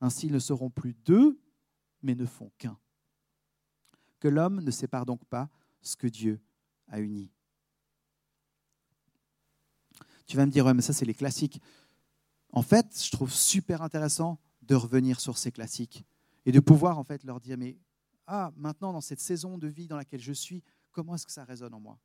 Ainsi, 0.03 0.27
ils 0.27 0.33
ne 0.33 0.39
seront 0.39 0.69
plus 0.69 0.93
deux, 1.05 1.39
mais 2.01 2.13
ne 2.13 2.25
font 2.25 2.51
qu'un. 2.57 2.77
Que 4.19 4.27
l'homme 4.27 4.59
ne 4.59 4.69
sépare 4.69 5.05
donc 5.05 5.23
pas 5.23 5.49
ce 5.81 5.95
que 5.95 6.07
Dieu 6.07 6.41
a 6.89 6.99
uni. 6.99 7.31
Tu 10.25 10.35
vas 10.35 10.45
me 10.45 10.51
dire, 10.51 10.65
ouais, 10.65 10.73
mais 10.73 10.81
ça, 10.81 10.91
c'est 10.91 11.05
les 11.05 11.13
classiques. 11.13 11.61
En 12.51 12.61
fait, 12.61 13.01
je 13.01 13.11
trouve 13.11 13.31
super 13.31 13.81
intéressant 13.81 14.41
de 14.61 14.75
revenir 14.75 15.21
sur 15.21 15.37
ces 15.37 15.53
classiques 15.53 16.03
et 16.45 16.51
de 16.51 16.59
pouvoir 16.59 16.99
en 16.99 17.05
fait 17.05 17.23
leur 17.23 17.39
dire 17.39 17.57
mais 17.57 17.77
ah 18.27 18.51
maintenant 18.57 18.91
dans 18.91 19.01
cette 19.01 19.21
saison 19.21 19.57
de 19.57 19.67
vie 19.69 19.87
dans 19.87 19.95
laquelle 19.95 20.21
je 20.21 20.33
suis, 20.33 20.63
comment 20.91 21.15
est-ce 21.15 21.25
que 21.25 21.31
ça 21.31 21.45
résonne 21.45 21.73
en 21.73 21.79
moi? 21.79 21.97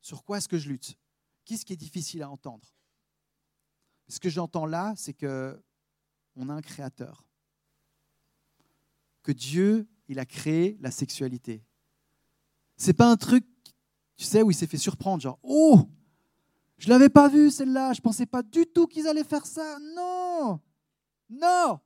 Sur 0.00 0.24
quoi 0.24 0.38
est-ce 0.38 0.48
que 0.48 0.56
je 0.56 0.70
lutte? 0.70 0.96
Qu'est-ce 1.44 1.66
qui 1.66 1.74
est 1.74 1.76
difficile 1.76 2.22
à 2.22 2.30
entendre? 2.30 2.74
Ce 4.08 4.18
que 4.18 4.30
j'entends 4.30 4.66
là, 4.66 4.94
c'est 4.96 5.12
que 5.14 5.62
on 6.40 6.48
a 6.48 6.54
un 6.54 6.62
créateur. 6.62 7.22
Que 9.22 9.32
Dieu, 9.32 9.86
il 10.08 10.18
a 10.18 10.24
créé 10.24 10.78
la 10.80 10.90
sexualité. 10.90 11.62
C'est 12.78 12.94
pas 12.94 13.10
un 13.10 13.16
truc, 13.16 13.44
tu 14.16 14.24
sais, 14.24 14.42
où 14.42 14.50
il 14.50 14.54
s'est 14.54 14.66
fait 14.66 14.78
surprendre, 14.78 15.22
genre, 15.22 15.38
oh, 15.42 15.86
je 16.78 16.88
l'avais 16.88 17.10
pas 17.10 17.28
vu 17.28 17.50
celle-là, 17.50 17.92
je 17.92 17.98
ne 17.98 18.02
pensais 18.02 18.24
pas 18.24 18.42
du 18.42 18.66
tout 18.66 18.86
qu'ils 18.86 19.06
allaient 19.06 19.22
faire 19.22 19.44
ça. 19.44 19.78
Non, 19.94 20.58
non. 21.28 21.78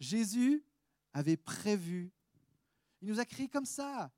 Jésus 0.00 0.64
avait 1.12 1.36
prévu. 1.36 2.10
Il 3.02 3.08
nous 3.08 3.20
a 3.20 3.26
créés 3.26 3.48
comme 3.48 3.66
ça. 3.66 4.10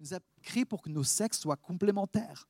Il 0.00 0.04
nous 0.04 0.14
a 0.14 0.20
créés 0.42 0.64
pour 0.64 0.80
que 0.80 0.88
nos 0.88 1.04
sexes 1.04 1.38
soient 1.38 1.58
complémentaires. 1.58 2.48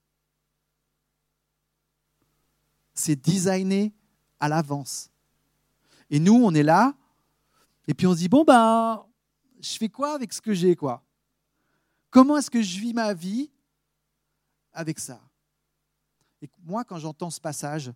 C'est 2.95 3.17
designé 3.17 3.93
à 4.39 4.49
l'avance. 4.49 5.11
Et 6.11 6.21
nous, 6.21 6.35
on 6.35 6.55
est 6.55 6.63
là, 6.63 6.95
et 7.87 7.95
puis 7.95 8.07
on 8.07 8.13
se 8.13 8.19
dit, 8.19 8.29
bon, 8.29 8.45
ben, 8.45 9.05
je 9.61 9.77
fais 9.77 9.89
quoi 9.89 10.15
avec 10.15 10.33
ce 10.33 10.41
que 10.41 10.55
j'ai, 10.55 10.77
quoi? 10.77 11.05
Comment 12.11 12.37
est-ce 12.39 12.51
que 12.51 12.63
je 12.63 12.79
vis 12.79 12.95
ma 12.95 13.13
vie 13.13 13.51
avec 14.73 14.99
ça? 14.99 15.21
Et 16.41 16.51
moi, 16.63 16.85
quand 16.85 16.99
j'entends 16.99 17.31
ce 17.31 17.41
passage, 17.41 17.93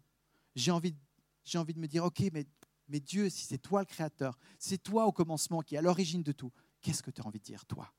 j'ai 0.55 0.71
envie, 0.71 0.93
de 0.93 1.79
me 1.79 1.87
dire, 1.87 2.05
OK, 2.05 2.23
mais, 2.33 2.47
mais 2.89 3.01
Dieu, 3.01 3.29
si 3.29 3.45
c'est 3.45 3.59
toi 3.59 3.81
le 3.81 3.87
Créateur, 3.87 4.39
c'est 4.59 4.83
toi 4.83 5.07
au 5.07 5.13
commencement 5.13 5.61
qui 5.61 5.75
est 5.75 5.79
à 5.79 5.83
l'origine 5.83 6.23
de 6.23 6.33
tout, 6.33 6.53
qu'est-ce 6.81 7.03
que 7.03 7.11
tu 7.11 7.21
as 7.21 7.27
envie 7.27 7.39
de 7.39 7.45
dire, 7.45 7.65
toi? 7.67 7.93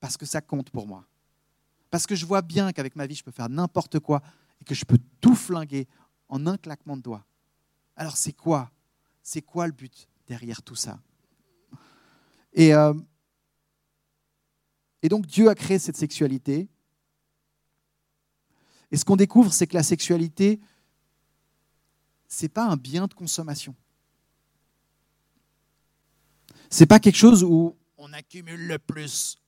Parce 0.00 0.16
que 0.16 0.26
ça 0.26 0.40
compte 0.40 0.70
pour 0.70 0.86
moi. 0.86 1.06
Parce 1.90 2.06
que 2.06 2.14
je 2.14 2.24
vois 2.24 2.42
bien 2.42 2.72
qu'avec 2.72 2.96
ma 2.96 3.06
vie, 3.06 3.14
je 3.14 3.24
peux 3.24 3.30
faire 3.30 3.48
n'importe 3.48 3.98
quoi 4.00 4.22
et 4.60 4.64
que 4.64 4.74
je 4.74 4.84
peux 4.84 4.98
tout 5.20 5.34
flinguer 5.34 5.88
en 6.28 6.46
un 6.46 6.56
claquement 6.56 6.96
de 6.96 7.02
doigts. 7.02 7.24
Alors 7.96 8.16
c'est 8.16 8.32
quoi? 8.32 8.70
C'est 9.22 9.42
quoi 9.42 9.66
le 9.66 9.72
but 9.72 10.08
derrière 10.26 10.62
tout 10.62 10.74
ça? 10.74 11.00
Et, 12.52 12.74
euh, 12.74 12.94
et 15.02 15.08
donc 15.08 15.26
Dieu 15.26 15.48
a 15.48 15.54
créé 15.54 15.78
cette 15.78 15.96
sexualité 15.96 16.68
et 18.90 18.96
ce 18.96 19.04
qu'on 19.04 19.16
découvre, 19.16 19.52
c'est 19.52 19.66
que 19.66 19.74
la 19.74 19.82
sexualité, 19.82 20.60
ce 22.28 22.44
n'est 22.44 22.48
pas 22.48 22.66
un 22.66 22.76
bien 22.76 23.06
de 23.06 23.14
consommation. 23.14 23.74
Ce 26.70 26.80
n'est 26.80 26.86
pas 26.86 27.00
quelque 27.00 27.16
chose 27.16 27.44
où 27.44 27.76
on 27.96 28.12
accumule 28.12 28.66
le 28.66 28.78
plus 28.78 29.40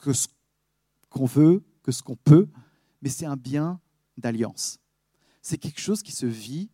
que 0.00 0.12
ce 0.12 0.28
qu'on 1.10 1.26
veut, 1.26 1.62
que 1.82 1.92
ce 1.92 2.02
qu'on 2.02 2.16
peut, 2.16 2.48
mais 3.02 3.08
c'est 3.08 3.26
un 3.26 3.36
bien 3.36 3.80
d'alliance. 4.16 4.78
C'est 5.42 5.58
quelque 5.58 5.80
chose 5.80 6.02
qui 6.02 6.12
se 6.12 6.26
vit 6.26 6.70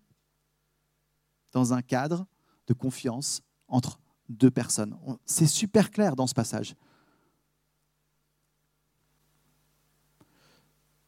dans 1.52 1.72
un 1.72 1.82
cadre 1.82 2.26
de 2.66 2.74
confiance 2.74 3.42
entre 3.66 4.00
deux 4.28 4.50
personnes. 4.50 4.96
C'est 5.24 5.46
super 5.46 5.90
clair 5.90 6.16
dans 6.16 6.26
ce 6.26 6.34
passage. 6.34 6.74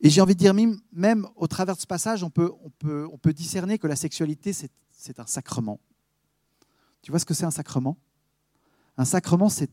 Et 0.01 0.09
j'ai 0.09 0.23
envie 0.23 0.35
de 0.35 0.39
dire, 0.39 0.55
même 0.93 1.29
au 1.37 1.47
travers 1.47 1.77
de 1.77 1.81
ce 1.81 1.87
passage, 1.87 2.23
on 2.25 2.31
peut, 2.31 2.51
on 2.65 2.71
peut, 2.71 3.07
on 3.13 3.19
peut 3.19 3.35
discerner 3.35 3.79
que 3.79 3.87
la 3.87 3.97
sexualité, 3.97 4.53
c'est 4.53 5.21
un 5.21 5.27
sacrement. 5.27 5.79
Tu 7.03 7.11
vois 7.11 7.21
ce 7.21 7.27
que 7.27 7.35
c'est 7.35 7.45
un 7.45 7.51
sacrement? 7.51 7.99
Un 8.97 9.05
sacrement, 9.05 9.51
c'est 9.51 9.71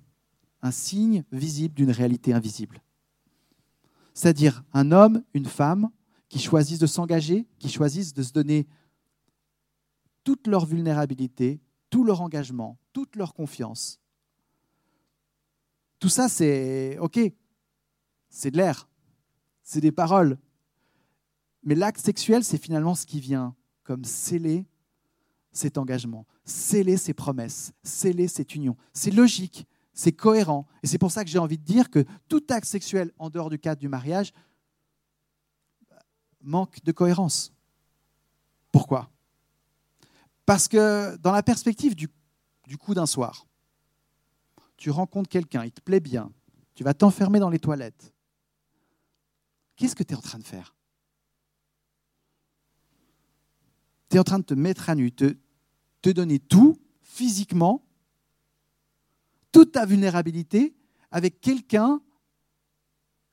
un 0.61 0.71
signe 0.71 1.23
visible 1.31 1.75
d'une 1.75 1.91
réalité 1.91 2.33
invisible. 2.33 2.81
C'est-à-dire 4.13 4.63
un 4.73 4.91
homme, 4.91 5.23
une 5.33 5.45
femme 5.45 5.89
qui 6.27 6.39
choisissent 6.39 6.79
de 6.79 6.87
s'engager, 6.87 7.47
qui 7.59 7.69
choisissent 7.69 8.13
de 8.13 8.23
se 8.23 8.33
donner 8.33 8.67
toute 10.27 10.47
leur 10.47 10.65
vulnérabilité, 10.65 11.61
tout 11.89 12.03
leur 12.03 12.19
engagement, 12.19 12.77
toute 12.91 13.15
leur 13.15 13.33
confiance. 13.33 14.01
Tout 15.99 16.09
ça, 16.09 16.27
c'est 16.27 16.97
OK, 16.99 17.17
c'est 18.27 18.51
de 18.51 18.57
l'air, 18.57 18.89
c'est 19.63 19.79
des 19.79 19.93
paroles. 19.93 20.37
Mais 21.63 21.75
l'acte 21.75 22.01
sexuel, 22.01 22.43
c'est 22.43 22.61
finalement 22.61 22.93
ce 22.93 23.05
qui 23.05 23.21
vient 23.21 23.55
comme 23.83 24.03
sceller 24.03 24.65
cet 25.53 25.77
engagement, 25.77 26.27
sceller 26.43 26.97
ces 26.97 27.13
promesses, 27.13 27.71
sceller 27.81 28.27
cette 28.27 28.53
union. 28.53 28.75
C'est 28.91 29.11
logique, 29.11 29.65
c'est 29.93 30.11
cohérent. 30.11 30.67
Et 30.83 30.87
c'est 30.87 30.97
pour 30.97 31.11
ça 31.11 31.23
que 31.23 31.29
j'ai 31.29 31.39
envie 31.39 31.57
de 31.57 31.63
dire 31.63 31.89
que 31.89 32.03
tout 32.27 32.43
acte 32.49 32.67
sexuel 32.67 33.13
en 33.17 33.29
dehors 33.29 33.49
du 33.49 33.59
cadre 33.59 33.79
du 33.79 33.87
mariage 33.87 34.33
manque 36.41 36.83
de 36.83 36.91
cohérence. 36.91 37.53
Pourquoi? 38.73 39.09
Parce 40.47 40.69
que 40.69 41.17
dans 41.17 41.33
la 41.33 41.43
perspective 41.43 41.93
du, 41.93 42.07
coup 42.79 42.93
d'un 42.93 43.05
soir, 43.05 43.45
tu 44.77 44.89
rencontres 44.91 45.27
quelqu'un, 45.27 45.65
il 45.65 45.73
te 45.73 45.81
plaît 45.81 45.99
bien, 45.99 46.31
tu 46.73 46.85
vas 46.85 46.93
t'enfermer 46.93 47.39
dans 47.39 47.49
les 47.49 47.59
toilettes. 47.59 48.13
Qu'est-ce 49.75 49.93
que 49.93 50.03
tu 50.03 50.13
es 50.13 50.15
en 50.15 50.21
train 50.21 50.39
de 50.39 50.45
faire? 50.45 50.73
Tu 54.09 54.15
es 54.15 54.19
en 54.19 54.23
train 54.23 54.39
de 54.39 54.45
te 54.45 54.53
mettre 54.53 54.89
à 54.89 54.95
nu, 54.95 55.11
te, 55.11 55.37
te 56.01 56.09
donner 56.11 56.39
tout 56.39 56.79
physiquement, 57.01 57.85
toute 59.51 59.73
ta 59.73 59.85
vulnérabilité 59.85 60.77
avec 61.11 61.41
quelqu'un 61.41 62.01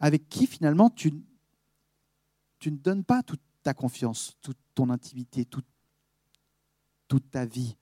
avec 0.01 0.29
qui 0.29 0.49
finalement 0.49 0.91
tu, 0.91 1.13
ne 1.13 2.77
donnes 2.77 3.05
pas 3.05 3.23
toute 3.23 3.41
ta 3.63 3.73
confiance, 3.73 4.37
toute 4.41 4.59
ton 4.75 4.91
intimité, 4.91 5.45
toute, 5.45 5.65
toute 7.15 7.31
ta 7.31 7.45
vie, 7.45 7.77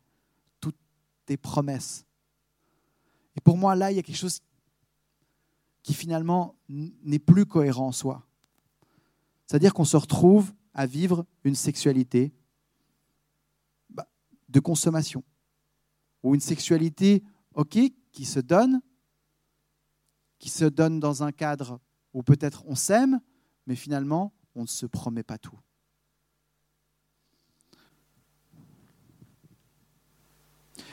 toutes 0.60 0.76
tes 1.24 1.38
promesses. 1.38 2.04
Et 3.34 3.40
pour 3.40 3.56
moi, 3.56 3.74
là, 3.74 3.90
il 3.90 3.96
y 3.96 3.98
a 3.98 4.02
quelque 4.02 4.14
chose 4.14 4.42
qui 5.82 5.94
finalement 5.94 6.54
n'est 6.68 7.18
plus 7.18 7.46
cohérent 7.46 7.86
en 7.86 7.92
soi. 7.92 8.26
C'est-à-dire 9.46 9.72
qu'on 9.72 9.86
se 9.86 9.96
retrouve 9.96 10.52
à 10.74 10.84
vivre 10.84 11.24
une 11.44 11.54
sexualité 11.54 12.34
bah, 13.88 14.06
de 14.50 14.60
consommation, 14.60 15.24
ou 16.22 16.34
une 16.34 16.42
sexualité, 16.42 17.24
ok, 17.54 17.78
qui 18.12 18.26
se 18.26 18.38
donne, 18.38 18.82
qui 20.40 20.50
se 20.50 20.66
donne 20.66 21.00
dans 21.00 21.22
un 21.22 21.32
cadre 21.32 21.80
où 22.12 22.22
peut-être 22.22 22.66
on 22.66 22.74
s'aime, 22.74 23.18
mais 23.66 23.76
finalement, 23.76 24.34
on 24.54 24.60
ne 24.64 24.66
se 24.66 24.84
promet 24.84 25.22
pas 25.22 25.38
tout. 25.38 25.58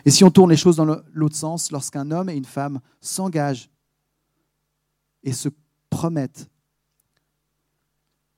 Et 0.06 0.12
si 0.12 0.24
on 0.24 0.32
tourne 0.32 0.50
les 0.50 0.58
choses 0.58 0.78
dans 0.78 0.86
l'autre 1.12 1.36
sens, 1.36 1.72
lorsqu'un 1.72 2.12
homme 2.12 2.30
et 2.30 2.36
une 2.36 2.46
femme 2.46 2.80
s'engagent 3.02 3.70
et 5.24 5.34
se 5.34 5.50
promettent, 5.90 6.50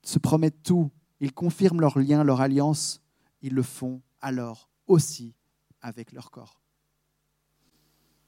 se 0.04 0.20
promettent 0.20 0.64
tout, 0.64 0.90
ils 1.20 1.34
confirment 1.34 1.82
leur 1.82 2.00
lien, 2.00 2.24
leur 2.24 2.42
alliance, 2.42 3.02
ils 3.42 3.54
le 3.54 3.64
font 3.64 4.02
alors 4.22 4.70
aussi 4.88 5.34
avec 5.82 6.12
leur 6.12 6.32
corps. 6.32 6.60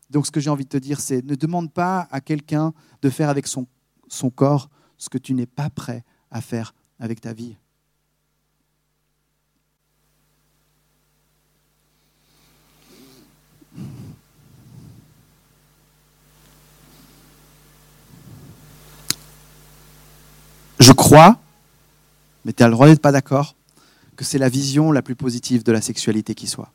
Donc 0.09 0.27
ce 0.27 0.31
que 0.31 0.39
j'ai 0.39 0.49
envie 0.49 0.65
de 0.65 0.69
te 0.69 0.77
dire, 0.77 0.99
c'est 0.99 1.25
ne 1.25 1.35
demande 1.35 1.71
pas 1.71 2.07
à 2.11 2.21
quelqu'un 2.21 2.73
de 3.01 3.09
faire 3.09 3.29
avec 3.29 3.47
son, 3.47 3.67
son 4.07 4.29
corps 4.29 4.69
ce 4.97 5.09
que 5.09 5.17
tu 5.17 5.33
n'es 5.33 5.47
pas 5.47 5.69
prêt 5.69 6.03
à 6.29 6.39
faire 6.39 6.75
avec 6.99 7.19
ta 7.19 7.33
vie. 7.33 7.57
Je 20.79 20.91
mais 22.45 22.54
tu 22.54 22.63
as 22.63 22.67
le 22.67 22.73
droit 22.73 22.88
d'être 22.88 23.02
pas 23.02 23.12
d'accord, 23.12 23.56
que 24.15 24.26
c'est 24.26 24.38
la 24.38 24.49
vision 24.49 24.91
la 24.91 25.02
plus 25.02 25.15
positive 25.15 25.63
de 25.63 25.71
la 25.71 25.82
sexualité 25.82 26.36
qui 26.36 26.47
soit. 26.47 26.71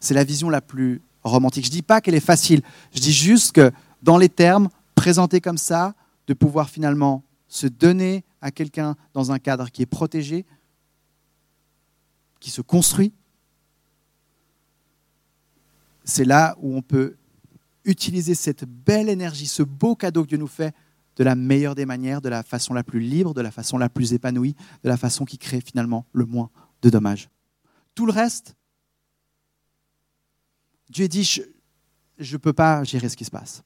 C'est 0.00 0.14
la 0.14 0.24
vision 0.24 0.48
la 0.50 0.60
plus 0.60 1.00
romantique. 1.22 1.66
Je 1.66 1.70
dis 1.70 1.82
pas 1.82 2.00
qu'elle 2.00 2.14
est 2.14 2.20
facile, 2.20 2.62
je 2.94 3.00
dis 3.00 3.12
juste 3.12 3.52
que 3.52 3.72
dans 4.02 4.18
les 4.18 4.28
termes 4.28 4.68
présentés 4.94 5.40
comme 5.40 5.58
ça, 5.58 5.94
de 6.26 6.34
pouvoir 6.34 6.70
finalement 6.70 7.22
se 7.48 7.66
donner 7.66 8.24
à 8.40 8.50
quelqu'un 8.50 8.96
dans 9.14 9.32
un 9.32 9.38
cadre 9.38 9.70
qui 9.70 9.82
est 9.82 9.86
protégé, 9.86 10.46
qui 12.38 12.50
se 12.50 12.62
construit, 12.62 13.12
c'est 16.04 16.24
là 16.24 16.56
où 16.60 16.76
on 16.76 16.82
peut 16.82 17.16
utiliser 17.84 18.34
cette 18.34 18.64
belle 18.64 19.08
énergie, 19.08 19.46
ce 19.46 19.62
beau 19.62 19.94
cadeau 19.94 20.24
que 20.24 20.28
Dieu 20.28 20.38
nous 20.38 20.46
fait 20.46 20.74
de 21.20 21.24
la 21.24 21.34
meilleure 21.34 21.74
des 21.74 21.84
manières, 21.84 22.22
de 22.22 22.30
la 22.30 22.42
façon 22.42 22.72
la 22.72 22.82
plus 22.82 22.98
libre, 22.98 23.34
de 23.34 23.42
la 23.42 23.50
façon 23.50 23.76
la 23.76 23.90
plus 23.90 24.14
épanouie, 24.14 24.56
de 24.82 24.88
la 24.88 24.96
façon 24.96 25.26
qui 25.26 25.36
crée 25.36 25.60
finalement 25.60 26.06
le 26.12 26.24
moins 26.24 26.50
de 26.80 26.88
dommages. 26.88 27.28
Tout 27.94 28.06
le 28.06 28.12
reste, 28.12 28.56
Dieu 30.88 31.06
dit, 31.08 31.24
je 31.24 31.42
ne 32.32 32.38
peux 32.38 32.54
pas 32.54 32.82
gérer 32.84 33.08
ce 33.08 33.16
qui 33.16 33.24
se 33.24 33.30
passe. 33.30 33.62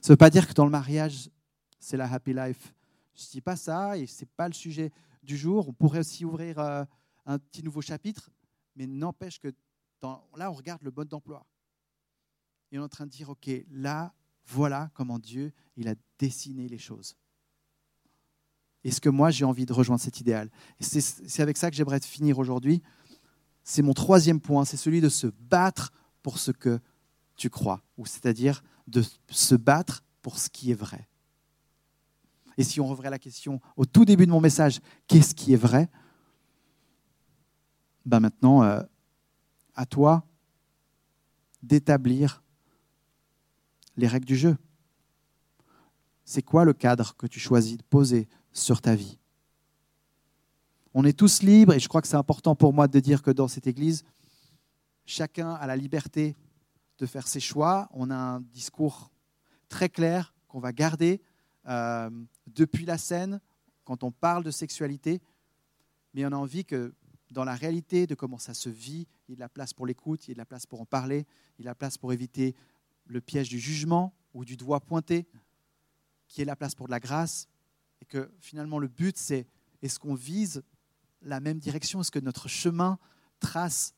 Ça 0.00 0.08
ne 0.08 0.12
veut 0.14 0.16
pas 0.16 0.30
dire 0.30 0.48
que 0.48 0.52
dans 0.52 0.64
le 0.64 0.70
mariage, 0.70 1.30
c'est 1.78 1.96
la 1.96 2.12
happy 2.12 2.34
life 2.34 2.74
je 3.14 3.24
ne 3.24 3.30
dis 3.30 3.40
pas 3.40 3.56
ça 3.56 3.96
et 3.96 4.06
ce 4.06 4.22
n'est 4.22 4.30
pas 4.36 4.48
le 4.48 4.54
sujet 4.54 4.90
du 5.22 5.36
jour. 5.36 5.68
On 5.68 5.72
pourrait 5.72 6.00
aussi 6.00 6.24
ouvrir 6.24 6.58
euh, 6.58 6.84
un 7.26 7.38
petit 7.38 7.62
nouveau 7.62 7.82
chapitre, 7.82 8.30
mais 8.74 8.86
n'empêche 8.86 9.38
que 9.38 9.48
là, 10.02 10.50
on 10.50 10.54
regarde 10.54 10.82
le 10.82 10.90
mode 10.90 11.08
d'emploi. 11.08 11.46
Et 12.70 12.78
on 12.78 12.82
est 12.82 12.84
en 12.84 12.88
train 12.88 13.06
de 13.06 13.10
dire, 13.10 13.28
OK, 13.28 13.50
là, 13.70 14.12
voilà 14.46 14.90
comment 14.94 15.18
Dieu, 15.18 15.52
il 15.76 15.88
a 15.88 15.94
dessiné 16.18 16.68
les 16.68 16.78
choses. 16.78 17.16
Est-ce 18.84 19.00
que 19.00 19.08
moi, 19.08 19.30
j'ai 19.30 19.44
envie 19.44 19.66
de 19.66 19.72
rejoindre 19.72 20.00
cet 20.00 20.20
idéal? 20.20 20.50
C'est 20.80 21.42
avec 21.42 21.56
ça 21.56 21.70
que 21.70 21.76
j'aimerais 21.76 22.00
finir 22.00 22.38
aujourd'hui. 22.38 22.82
C'est 23.62 23.82
mon 23.82 23.94
troisième 23.94 24.40
point, 24.40 24.64
c'est 24.64 24.76
celui 24.76 25.00
de 25.00 25.08
se 25.08 25.28
battre 25.28 25.92
pour 26.22 26.38
ce 26.38 26.50
que 26.50 26.80
tu 27.36 27.48
crois, 27.48 27.82
ou 27.96 28.06
c'est-à-dire 28.06 28.62
de 28.88 29.02
se 29.30 29.54
battre 29.54 30.04
pour 30.20 30.38
ce 30.38 30.48
qui 30.48 30.72
est 30.72 30.74
vrai. 30.74 31.08
Et 32.58 32.64
si 32.64 32.80
on 32.80 32.86
revrait 32.86 33.10
la 33.10 33.18
question 33.18 33.60
au 33.76 33.86
tout 33.86 34.04
début 34.04 34.26
de 34.26 34.30
mon 34.30 34.40
message, 34.40 34.80
qu'est-ce 35.06 35.34
qui 35.34 35.52
est 35.52 35.56
vrai? 35.56 35.88
Ben 38.04 38.20
Maintenant, 38.20 38.62
euh, 38.62 38.82
à 39.74 39.86
toi 39.86 40.26
d'établir 41.62 42.41
les 43.96 44.06
règles 44.06 44.26
du 44.26 44.36
jeu. 44.36 44.56
C'est 46.24 46.42
quoi 46.42 46.64
le 46.64 46.72
cadre 46.72 47.16
que 47.16 47.26
tu 47.26 47.40
choisis 47.40 47.76
de 47.76 47.82
poser 47.82 48.28
sur 48.52 48.80
ta 48.80 48.94
vie? 48.94 49.18
On 50.94 51.04
est 51.04 51.18
tous 51.18 51.42
libres, 51.42 51.72
et 51.72 51.80
je 51.80 51.88
crois 51.88 52.02
que 52.02 52.08
c'est 52.08 52.16
important 52.16 52.54
pour 52.54 52.72
moi 52.72 52.86
de 52.86 53.00
dire 53.00 53.22
que 53.22 53.30
dans 53.30 53.48
cette 53.48 53.66
Église, 53.66 54.04
chacun 55.06 55.54
a 55.54 55.66
la 55.66 55.76
liberté 55.76 56.36
de 56.98 57.06
faire 57.06 57.26
ses 57.26 57.40
choix. 57.40 57.88
On 57.92 58.10
a 58.10 58.16
un 58.16 58.40
discours 58.40 59.10
très 59.68 59.88
clair 59.88 60.34
qu'on 60.48 60.60
va 60.60 60.72
garder. 60.72 61.22
Euh, 61.66 62.10
depuis 62.46 62.84
la 62.84 62.98
scène, 62.98 63.40
quand 63.84 64.04
on 64.04 64.10
parle 64.10 64.44
de 64.44 64.50
sexualité, 64.50 65.22
mais 66.14 66.26
on 66.26 66.32
a 66.32 66.36
envie 66.36 66.64
que 66.64 66.94
dans 67.30 67.44
la 67.44 67.54
réalité 67.54 68.06
de 68.06 68.14
comment 68.14 68.38
ça 68.38 68.52
se 68.52 68.68
vit, 68.68 69.06
il 69.26 69.30
y 69.30 69.32
ait 69.32 69.36
de 69.36 69.40
la 69.40 69.48
place 69.48 69.72
pour 69.72 69.86
l'écoute, 69.86 70.26
il 70.26 70.28
y 70.28 70.32
ait 70.32 70.34
de 70.34 70.38
la 70.38 70.44
place 70.44 70.66
pour 70.66 70.80
en 70.80 70.84
parler, 70.84 71.26
il 71.56 71.60
y 71.60 71.62
ait 71.62 71.64
de 71.64 71.70
la 71.70 71.74
place 71.74 71.96
pour 71.96 72.12
éviter 72.12 72.54
le 73.04 73.20
piège 73.20 73.48
du 73.48 73.58
jugement 73.58 74.14
ou 74.34 74.44
du 74.44 74.56
doigt 74.56 74.80
pointé, 74.80 75.26
ait 76.38 76.42
de 76.42 76.46
la 76.46 76.56
place 76.56 76.74
pour 76.74 76.86
de 76.86 76.92
la 76.92 77.00
grâce, 77.00 77.46
et 78.00 78.06
que 78.06 78.32
finalement 78.40 78.78
le 78.78 78.88
but 78.88 79.18
c'est 79.18 79.46
est-ce 79.82 79.98
qu'on 79.98 80.14
vise 80.14 80.62
la 81.20 81.40
même 81.40 81.58
direction, 81.58 82.00
est-ce 82.00 82.10
que 82.10 82.18
notre 82.18 82.48
chemin 82.48 82.98
trace 83.38 83.94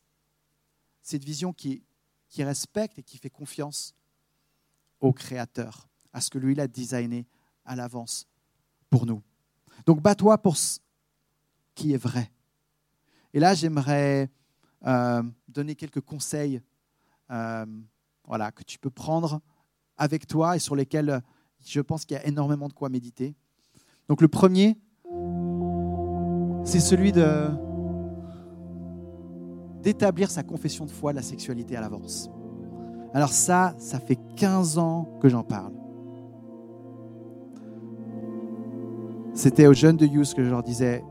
cette 1.03 1.25
vision 1.25 1.53
qui, 1.53 1.85
qui 2.29 2.43
respecte 2.43 2.99
et 2.99 3.03
qui 3.03 3.19
fait 3.19 3.31
confiance 3.31 3.95
au 5.01 5.13
Créateur, 5.13 5.89
à 6.13 6.21
ce 6.21 6.31
que 6.31 6.39
lui 6.39 6.53
il 6.53 6.61
a 6.61 6.67
designé 6.67 7.27
à 7.65 7.77
l'avance 7.77 8.27
pour 8.91 9.07
nous? 9.07 9.23
Donc 9.87 10.01
bats-toi 10.01 10.39
pour 10.39 10.57
ce 10.57 10.81
qui 11.75 11.93
est 11.93 11.99
vrai. 11.99 12.31
Et 13.33 13.41
là, 13.41 13.55
j'aimerais 13.55 14.31
euh, 14.87 15.23
donner 15.49 15.75
quelques 15.75 16.01
conseils 16.01 16.63
euh, 17.31 17.67
voilà, 18.27 18.53
que 18.53 18.63
tu 18.63 18.79
peux 18.79 18.91
prendre 18.91 19.41
avec 19.97 20.27
toi 20.27 20.57
et 20.57 20.59
sur 20.59 20.75
lesquels 20.75 21.23
je 21.65 21.81
pense 21.81 22.05
qu'il 22.05 22.17
y 22.17 22.21
a 22.21 22.27
énormément 22.27 22.69
de 22.69 22.73
quoi 22.73 22.89
méditer. 22.89 23.35
Donc 24.09 24.21
le 24.21 24.29
premier, 24.29 24.77
c'est 26.65 26.81
celui 26.81 27.13
de 27.13 27.49
d'établir 29.83 30.31
sa 30.31 30.43
confession 30.43 30.87
de 30.87 30.91
foi 30.91 31.13
de 31.13 31.17
la 31.17 31.23
sexualité 31.23 31.77
à 31.77 31.83
l'avance. 31.83 32.31
Alors 33.13 33.29
ça, 33.29 33.75
ça 33.79 34.01
fait 34.01 34.19
15 34.37 34.79
ans 34.79 35.19
que 35.21 35.29
j'en 35.29 35.43
parle. 35.43 35.75
C'était 39.35 39.67
aux 39.67 39.75
jeunes 39.75 39.99
de 39.99 40.07
Youth 40.07 40.33
que 40.33 40.43
je 40.43 40.49
leur 40.49 40.63
disais, 40.63 41.05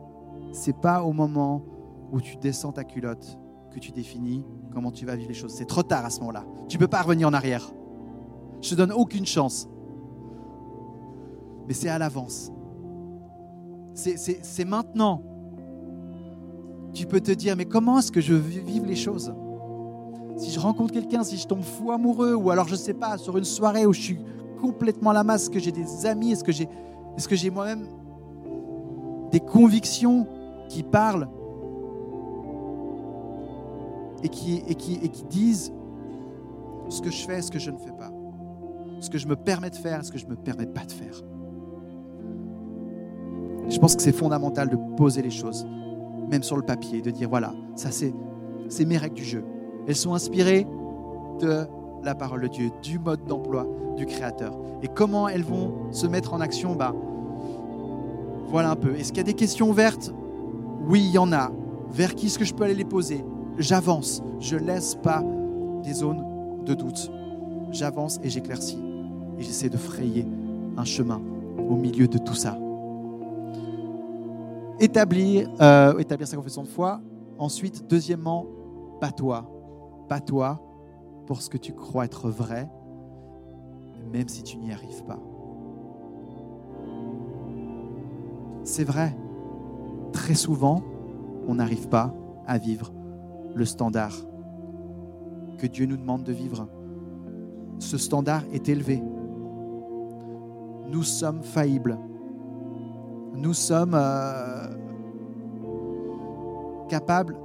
c'est 0.54 0.76
pas 0.76 1.04
au 1.04 1.14
moment 1.14 1.64
où 2.12 2.20
tu 2.20 2.36
descends 2.38 2.72
ta 2.72 2.84
culotte 2.84 3.38
que 3.74 3.80
tu 3.80 3.92
définis 3.92 4.46
comment 4.72 4.92
tu 4.92 5.06
vas 5.06 5.16
vivre 5.16 5.30
les 5.30 5.36
choses. 5.36 5.54
C'est 5.54 5.66
trop 5.66 5.84
tard 5.84 6.06
à 6.06 6.10
ce 6.10 6.20
moment-là. 6.20 6.46
Tu 6.70 6.78
ne 6.78 6.80
peux 6.80 6.88
pas 6.88 7.02
revenir 7.02 7.28
en 7.28 7.34
arrière. 7.34 7.70
Je 8.62 8.70
te 8.70 8.76
donne 8.76 8.92
aucune 8.92 9.26
chance. 9.26 9.68
Mais 11.68 11.74
c'est 11.74 11.90
à 11.90 11.98
l'avance. 11.98 12.52
C'est 13.94 14.66
maintenant. 14.66 15.22
Tu 16.94 17.06
peux 17.06 17.20
te 17.20 17.32
dire, 17.32 17.56
mais 17.56 17.66
comment 17.66 18.00
est-ce 18.00 18.12
que 18.12 18.22
je 18.22 18.34
vive 18.34 18.86
les 18.86 18.96
choses? 18.96 19.34
Si 20.38 20.52
je 20.52 20.60
rencontre 20.60 20.94
quelqu'un, 20.94 21.24
si 21.24 21.38
je 21.38 21.48
tombe 21.48 21.64
fou 21.64 21.92
amoureux, 21.92 22.34
ou 22.36 22.50
alors 22.50 22.68
je 22.68 22.74
ne 22.74 22.78
sais 22.78 22.94
pas, 22.94 23.18
sur 23.18 23.38
une 23.38 23.44
soirée 23.44 23.86
où 23.86 23.94
je 23.94 24.02
suis 24.02 24.20
complètement 24.62 25.10
à 25.12 25.14
la 25.14 25.24
masse, 25.24 25.50
que 25.50 25.60
j'ai 25.60 25.72
des 25.72 26.06
amis, 26.06 26.32
est-ce 26.32 26.44
que 26.44 26.52
j'ai 26.52 26.68
est 27.48 27.50
moi-même 27.50 27.88
des 29.32 29.40
convictions 29.40 30.28
qui 30.70 30.84
parlent? 30.84 31.28
Et 34.24 34.30
qui, 34.30 34.64
et, 34.68 34.76
qui, 34.76 34.96
et 35.04 35.10
qui 35.10 35.24
disent 35.26 35.72
ce 36.90 37.02
que 37.02 37.12
je 37.12 37.26
fais, 37.26 37.42
ce 37.42 37.52
que 37.52 37.60
je 37.60 37.72
ne 37.72 37.78
fais 37.78 37.92
pas, 37.92 38.12
ce 39.00 39.10
que 39.10 39.18
je 39.18 39.28
me 39.28 39.36
permets 39.36 39.70
de 39.70 39.76
faire, 39.76 40.04
ce 40.04 40.12
que 40.12 40.18
je 40.18 40.26
ne 40.26 40.32
me 40.32 40.36
permets 40.36 40.66
pas 40.66 40.86
de 40.86 40.92
faire. 40.92 41.22
Je 43.70 43.78
pense 43.78 43.96
que 43.96 44.02
c'est 44.02 44.14
fondamental 44.14 44.70
de 44.70 44.78
poser 44.98 45.22
les 45.22 45.30
choses, 45.30 45.66
même 46.30 46.44
sur 46.44 46.56
le 46.56 46.64
papier, 46.64 47.02
de 47.02 47.12
dire 47.12 47.30
voilà, 47.30 47.54
ça 47.76 47.90
c'est, 47.92 48.14
mes 48.86 48.98
règles 48.98 49.16
du 49.16 49.24
jeu. 49.24 49.44
Elles 49.88 49.96
sont 49.96 50.14
inspirées 50.14 50.66
de 51.40 51.66
la 52.04 52.16
parole 52.16 52.42
de 52.42 52.48
Dieu, 52.48 52.72
du 52.82 53.00
mode 53.00 53.26
d'emploi 53.26 53.68
du 53.98 54.06
Créateur. 54.06 54.54
Et 54.82 54.88
comment 54.88 55.28
elles 55.28 55.44
vont 55.44 55.92
se 55.92 56.08
mettre 56.08 56.34
en 56.34 56.42
action 56.42 56.76
bah, 56.76 56.94
Voilà 58.50 58.72
un 58.72 58.76
peu. 58.76 58.96
Est-ce 58.96 59.10
qu'il 59.10 59.18
y 59.18 59.22
a 59.22 59.24
des 59.24 59.34
questions 59.34 59.70
ouvertes? 59.70 60.14
Oui, 60.88 61.02
il 61.06 61.12
y 61.12 61.18
en 61.18 61.32
a. 61.32 61.52
Vers 61.90 62.16
qui 62.16 62.28
est-ce 62.28 62.40
que 62.40 62.46
je 62.46 62.54
peux 62.54 62.64
aller 62.64 62.74
les 62.74 62.86
poser? 62.86 63.24
J'avance. 63.58 64.22
Je 64.40 64.58
laisse 64.58 64.96
pas 64.96 65.24
des 65.84 65.94
zones 65.94 66.24
de 66.66 66.74
doute. 66.74 67.12
J'avance 67.72 68.20
et 68.24 68.30
j'éclaircis. 68.30 68.80
Et 69.38 69.44
j'essaie 69.44 69.70
de 69.70 69.78
frayer 69.78 70.26
un 70.78 70.86
chemin 70.86 71.22
au 71.70 71.76
milieu 71.76 72.08
de 72.08 72.18
tout 72.18 72.36
ça 72.36 72.58
établir, 74.84 75.50
euh, 75.62 75.98
établir 75.98 76.28
sa 76.28 76.36
confession 76.36 76.64
de 76.64 76.68
foi. 76.68 77.02
Ensuite, 77.38 77.88
deuxièmement, 77.90 78.46
pas 79.00 79.12
toi. 79.12 79.50
Pas 80.08 80.20
toi 80.20 80.62
pour 81.26 81.42
ce 81.42 81.50
que 81.50 81.58
tu 81.58 81.74
crois 81.74 82.06
être 82.06 82.30
vrai, 82.30 82.70
même 84.12 84.28
si 84.28 84.44
tu 84.44 84.58
n'y 84.58 84.72
arrives 84.72 85.04
pas. 85.06 85.20
C'est 88.64 88.84
vrai. 88.84 89.16
Très 90.12 90.36
souvent, 90.36 90.82
on 91.48 91.56
n'arrive 91.56 91.88
pas 91.88 92.14
à 92.46 92.58
vivre 92.58 92.92
le 93.56 93.66
standard 93.66 94.16
que 95.58 95.68
Dieu 95.68 95.86
nous 95.86 95.98
demande 95.98 96.24
de 96.24 96.34
vivre. 96.34 96.68
Ce 97.80 97.98
standard 97.98 98.44
est 98.52 98.70
élevé. 98.70 99.02
Nous 100.90 101.04
sommes 101.04 101.44
faillibles 101.44 101.98
nous 103.36 103.54
sommes 103.54 103.94
euh, 103.96 104.68
capables, 106.88 107.36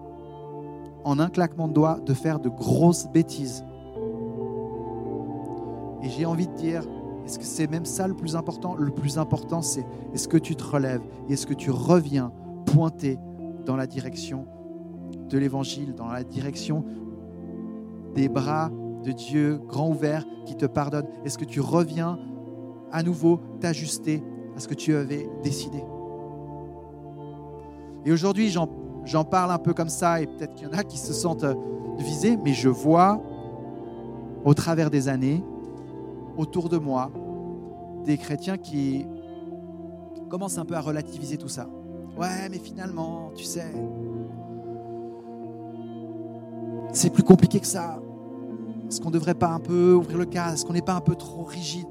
en 1.05 1.19
un 1.19 1.29
claquement 1.29 1.69
de 1.69 1.73
doigts, 1.73 1.99
de 2.05 2.15
faire 2.15 2.39
de 2.39 2.49
grosses 2.49 3.09
bêtises. 3.09 3.65
Et 6.03 6.09
j'ai 6.11 6.27
envie 6.27 6.47
de 6.47 6.55
dire, 6.55 6.83
est-ce 7.25 7.39
que 7.39 7.45
c'est 7.45 7.69
même 7.69 7.85
ça 7.85 8.07
le 8.07 8.15
plus 8.15 8.37
important? 8.37 8.75
Le 8.77 8.91
plus 8.91 9.19
important, 9.19 9.63
c'est 9.63 9.85
est-ce 10.15 10.29
que 10.29 10.37
tu 10.37 10.55
te 10.55 10.65
relèves 10.65 11.03
et 11.29 11.33
est-ce 11.33 11.47
que 11.47 11.55
tu 11.55 11.71
reviens 11.71 12.33
pointer 12.67 13.19
dans 13.65 13.77
la 13.77 13.87
direction 13.87 14.47
de 15.29 15.39
l'Évangile, 15.39 15.95
dans 15.95 16.09
la 16.09 16.25
direction 16.25 16.85
des 18.15 18.29
bras 18.29 18.71
de 19.05 19.13
Dieu 19.13 19.61
grand 19.67 19.91
ouverts 19.91 20.25
qui 20.45 20.57
te 20.57 20.67
pardonne 20.67 21.07
Est-ce 21.25 21.39
que 21.39 21.45
tu 21.45 21.61
reviens 21.61 22.19
à 22.91 23.03
nouveau 23.03 23.41
t'ajuster 23.61 24.23
à 24.57 24.61
ce 24.61 24.69
que 24.69 24.75
tu 24.75 24.95
avais 24.95 25.29
décidé? 25.43 25.83
Et 28.05 28.13
aujourd'hui, 28.13 28.51
j'en 28.51 29.25
parle 29.25 29.51
un 29.51 29.59
peu 29.59 29.75
comme 29.75 29.89
ça, 29.89 30.21
et 30.21 30.27
peut-être 30.27 30.55
qu'il 30.55 30.67
y 30.67 30.71
en 30.71 30.79
a 30.79 30.83
qui 30.83 30.99
se 30.99 31.13
sentent 31.13 31.45
euh, 31.45 31.55
visés, 31.99 32.37
mais 32.37 32.53
je 32.53 32.69
vois 32.69 33.21
au 34.45 34.55
travers 34.55 34.91
des 34.91 35.09
années, 35.09 35.45
autour 36.37 36.69
de 36.69 36.79
moi, 36.79 37.11
des 38.05 38.17
chrétiens 38.17 38.57
qui 38.57 39.07
commencent 40.29 40.59
un 40.59 40.65
peu 40.65 40.75
à 40.75 40.81
relativiser 40.81 41.37
tout 41.37 41.49
ça. 41.49 41.69
Ouais, 42.17 42.49
mais 42.51 42.59
finalement, 42.59 43.31
tu 43.35 43.45
sais, 43.45 43.73
c'est 46.93 47.11
plus 47.11 47.23
compliqué 47.23 47.61
que 47.61 47.67
ça. 47.67 48.01
Est-ce 48.89 49.01
qu'on 49.01 49.09
ne 49.09 49.15
devrait 49.15 49.35
pas 49.35 49.49
un 49.49 49.61
peu 49.61 49.95
ouvrir 49.95 50.19
le 50.19 50.25
cas? 50.25 50.53
Est-ce 50.53 50.65
qu'on 50.65 50.73
n'est 50.73 50.83
pas 50.83 50.95
un 50.95 51.01
peu 51.01 51.15
trop 51.15 51.45
rigide 51.45 51.89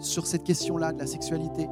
sur 0.00 0.26
cette 0.26 0.44
question-là 0.44 0.92
de 0.92 0.98
la 0.98 1.06
sexualité? 1.06 1.68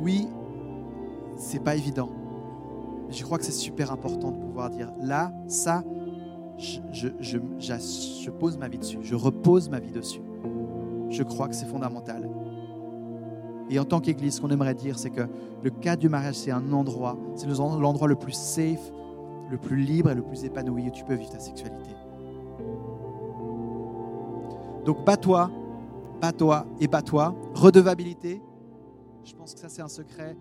Oui, 0.00 0.28
c'est 1.36 1.62
pas 1.62 1.76
évident. 1.76 2.10
Je 3.10 3.22
crois 3.24 3.38
que 3.38 3.44
c'est 3.44 3.52
super 3.52 3.92
important 3.92 4.30
de 4.32 4.36
pouvoir 4.36 4.70
dire 4.70 4.92
là, 5.00 5.32
ça, 5.46 5.82
je, 6.58 6.80
je, 7.20 8.30
pose 8.30 8.58
ma 8.58 8.68
vie 8.68 8.78
dessus, 8.78 8.98
je 9.02 9.14
repose 9.14 9.68
ma 9.68 9.80
vie 9.80 9.92
dessus. 9.92 10.20
Je 11.08 11.22
crois 11.22 11.48
que 11.48 11.54
c'est 11.54 11.66
fondamental. 11.66 12.28
Et 13.70 13.78
en 13.78 13.84
tant 13.84 14.00
qu'Église, 14.00 14.36
ce 14.36 14.40
qu'on 14.40 14.50
aimerait 14.50 14.74
dire, 14.74 14.98
c'est 14.98 15.10
que 15.10 15.22
le 15.62 15.70
cadre 15.70 16.00
du 16.00 16.08
mariage, 16.08 16.36
c'est 16.36 16.50
un 16.50 16.72
endroit, 16.72 17.18
c'est 17.34 17.46
l'endroit 17.46 18.08
le 18.08 18.16
plus 18.16 18.32
safe, 18.32 18.90
le 19.50 19.58
plus 19.58 19.76
libre 19.76 20.10
et 20.10 20.14
le 20.14 20.22
plus 20.22 20.44
épanoui 20.44 20.88
où 20.88 20.90
tu 20.90 21.04
peux 21.04 21.14
vivre 21.14 21.30
ta 21.30 21.40
sexualité. 21.40 21.90
Donc 24.84 25.04
bats-toi, 25.04 25.50
bats-toi 26.20 26.66
et 26.80 26.88
bats-toi. 26.88 27.34
Redevabilité, 27.54 28.40
je 29.24 29.34
pense 29.34 29.52
que 29.52 29.60
ça, 29.60 29.68
c'est 29.68 29.82
un 29.82 29.88
secret. 29.88 30.36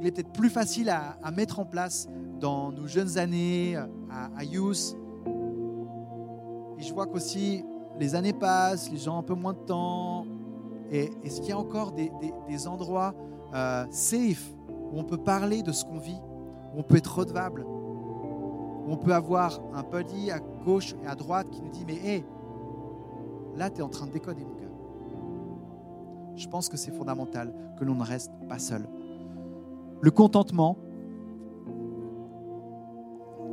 Il 0.00 0.06
est 0.06 0.12
peut-être 0.12 0.32
plus 0.32 0.48
facile 0.48 0.88
à, 0.88 1.30
mettre 1.30 1.60
en 1.60 1.66
place 1.66 2.08
dans 2.40 2.72
nos 2.72 2.86
jeunes 2.86 3.18
années, 3.18 3.76
à, 3.76 4.30
à 4.36 4.44
Youth. 4.44 4.96
Et 6.78 6.82
je 6.82 6.92
vois 6.92 7.06
qu'aussi, 7.06 7.64
les 8.00 8.14
années 8.14 8.32
passent, 8.32 8.90
les 8.90 8.96
gens 8.96 9.16
ont 9.16 9.18
un 9.20 9.22
peu 9.22 9.34
moins 9.34 9.52
de 9.52 9.58
temps. 9.58 10.26
Et 10.92 11.10
est-ce 11.24 11.40
qu'il 11.40 11.50
y 11.50 11.52
a 11.52 11.58
encore 11.58 11.92
des, 11.92 12.68
endroits 12.68 13.14
euh, 13.54 13.86
safe 13.90 14.52
où 14.68 14.98
on 14.98 15.04
peut 15.04 15.16
parler 15.16 15.62
de 15.62 15.72
ce 15.72 15.86
qu'on 15.86 15.98
vit, 15.98 16.20
où 16.74 16.80
on 16.80 16.82
peut 16.82 16.96
être 16.96 17.18
redevable, 17.18 17.64
où 17.66 18.92
on 18.92 18.96
peut 18.98 19.14
avoir 19.14 19.58
un 19.72 19.82
buddy 19.82 20.30
à 20.30 20.38
gauche 20.38 20.94
et 21.02 21.06
à 21.06 21.14
droite 21.14 21.48
qui 21.50 21.62
nous 21.62 21.70
dit 21.70 21.84
Mais 21.86 21.94
hé, 21.94 22.24
là, 23.56 23.70
tu 23.70 23.78
es 23.78 23.82
en 23.82 23.88
train 23.88 24.06
de 24.06 24.12
déconner, 24.12 24.44
mon 24.44 24.54
gars. 24.54 26.36
Je 26.36 26.46
pense 26.46 26.68
que 26.68 26.76
c'est 26.76 26.92
fondamental 26.92 27.54
que 27.78 27.84
l'on 27.84 27.94
ne 27.94 28.04
reste 28.04 28.32
pas 28.46 28.58
seul. 28.58 28.86
Le 30.02 30.10
contentement, 30.10 30.76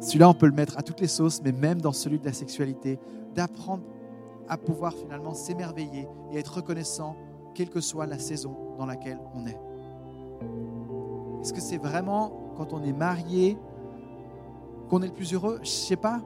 celui-là, 0.02 0.30
on 0.30 0.34
peut 0.34 0.48
le 0.48 0.54
mettre 0.54 0.78
à 0.78 0.82
toutes 0.82 1.00
les 1.00 1.08
sauces, 1.08 1.42
mais 1.42 1.54
même 1.54 1.80
dans 1.80 1.94
celui 1.94 2.20
de 2.20 2.26
la 2.26 2.34
sexualité, 2.34 3.00
d'apprendre 3.34 3.84
à 4.50 4.58
pouvoir 4.58 4.94
finalement 4.94 5.34
s'émerveiller 5.34 6.08
et 6.32 6.38
être 6.38 6.56
reconnaissant, 6.56 7.16
quelle 7.54 7.70
que 7.70 7.82
soit 7.82 8.06
la 8.06 8.20
saison 8.20 8.76
dans 8.78 8.86
laquelle 8.86 9.20
on 9.34 9.46
est. 9.46 9.60
Est-ce 11.42 11.54
que 11.54 11.62
c'est 11.62 11.78
vraiment 11.78 12.54
quand 12.58 12.74
on 12.74 12.84
est 12.84 12.94
marié 12.94 13.58
qu'on 14.90 15.02
est 15.02 15.08
le 15.08 15.14
plus 15.14 15.34
heureux? 15.34 15.56
Je 15.58 15.70
ne 15.70 15.74
sais 15.74 15.96
pas. 15.96 16.22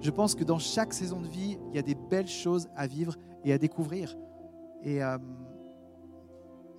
Je 0.00 0.10
pense 0.10 0.34
que 0.34 0.44
dans 0.44 0.58
chaque 0.58 0.92
saison 0.92 1.20
de 1.20 1.26
vie, 1.26 1.58
il 1.70 1.76
y 1.76 1.78
a 1.78 1.82
des 1.82 1.94
belles 1.94 2.28
choses 2.28 2.68
à 2.74 2.86
vivre 2.86 3.14
et 3.44 3.52
à 3.52 3.58
découvrir. 3.58 4.16
Et 4.82 5.02
euh, 5.02 5.18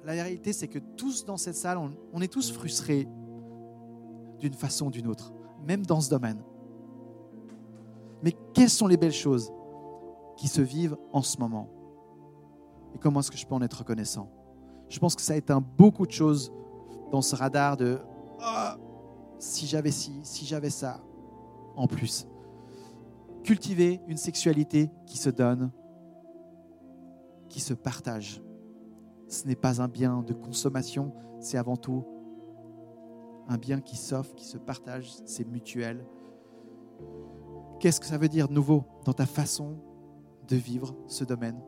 la 0.03 0.14
réalité, 0.14 0.53
c'est 0.53 0.68
que 0.68 0.80
tous 0.80 1.26
dans 1.26 1.38
cette 1.38 1.55
salle, 1.55 1.78
on, 2.14 2.22
est 2.22 2.32
tous 2.32 2.51
frustrés 2.51 3.07
d'une 4.39 4.53
façon 4.53 4.88
ou 4.88 4.91
d'une 4.91 5.07
autre, 5.07 5.32
même 5.68 5.86
dans 5.86 6.01
ce 6.01 6.09
domaine. 6.09 6.41
Mais 8.24 8.34
quelles 8.53 8.70
sont 8.70 8.88
les 8.88 8.97
belles 8.97 9.12
choses 9.12 9.51
qui 10.38 10.47
se 10.47 10.62
vivent 10.62 10.97
en 11.14 11.22
ce 11.22 11.38
moment? 11.38 11.70
Et 12.96 12.98
comment 13.00 13.20
est-ce 13.20 13.32
que 13.32 13.38
je 13.38 13.46
peux 13.46 13.56
en 13.56 13.62
être 13.62 13.80
reconnaissant? 13.80 14.30
Je 14.89 15.00
pense 15.00 15.16
que 15.16 15.22
ça 15.22 15.36
éteint 15.36 15.62
beaucoup 15.62 16.06
de 16.06 16.12
choses 16.12 16.52
dans 17.12 17.22
ce 17.22 17.36
radar 17.36 17.78
de 17.78 18.00
ah, 18.39 18.78
si 19.39 19.68
j'avais 19.68 19.92
ci, 19.92 20.20
si 20.24 20.46
j'avais 20.46 20.70
ça, 20.70 21.02
en 21.76 21.88
plus. 21.88 22.28
Cultiver 23.44 24.02
une 24.08 24.18
sexualité 24.18 24.92
qui 25.06 25.18
se 25.18 25.30
donne, 25.30 25.72
qui 27.50 27.60
se 27.60 27.74
partage 27.74 28.42
ce 29.32 29.48
n'est 29.48 29.56
pas 29.56 29.82
un 29.82 29.88
bien 29.88 30.22
de 30.22 30.34
consommation, 30.34 31.14
c'est 31.39 31.58
avant 31.58 31.78
tout 31.78 32.06
un 33.48 33.58
bien 33.58 33.82
qui 33.82 33.98
s'offre, 33.98 34.36
qui 34.36 34.46
se 34.46 34.58
partage, 34.58 35.12
c'est 35.26 35.48
mutuel. 35.48 36.06
Qu'est-ce 37.80 38.00
que 38.00 38.06
ça 38.06 38.18
veut 38.18 38.30
dire 38.30 38.48
de 38.48 38.54
nouveau 38.54 38.84
dans 39.06 39.14
ta 39.14 39.26
façon 39.26 39.78
de 40.48 40.56
vivre 40.56 40.96
ce 41.08 41.24
domaine? 41.24 41.60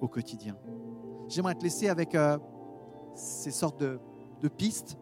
Au 0.00 0.08
quotidien 0.08 0.56
J'aimerais 1.28 1.54
te 1.54 1.62
laisser 1.62 1.88
avec 1.88 2.14
euh, 2.14 2.38
ces 3.14 3.50
sortes 3.50 3.80
de, 3.80 4.00
de 4.40 4.48
pistes 4.48 4.98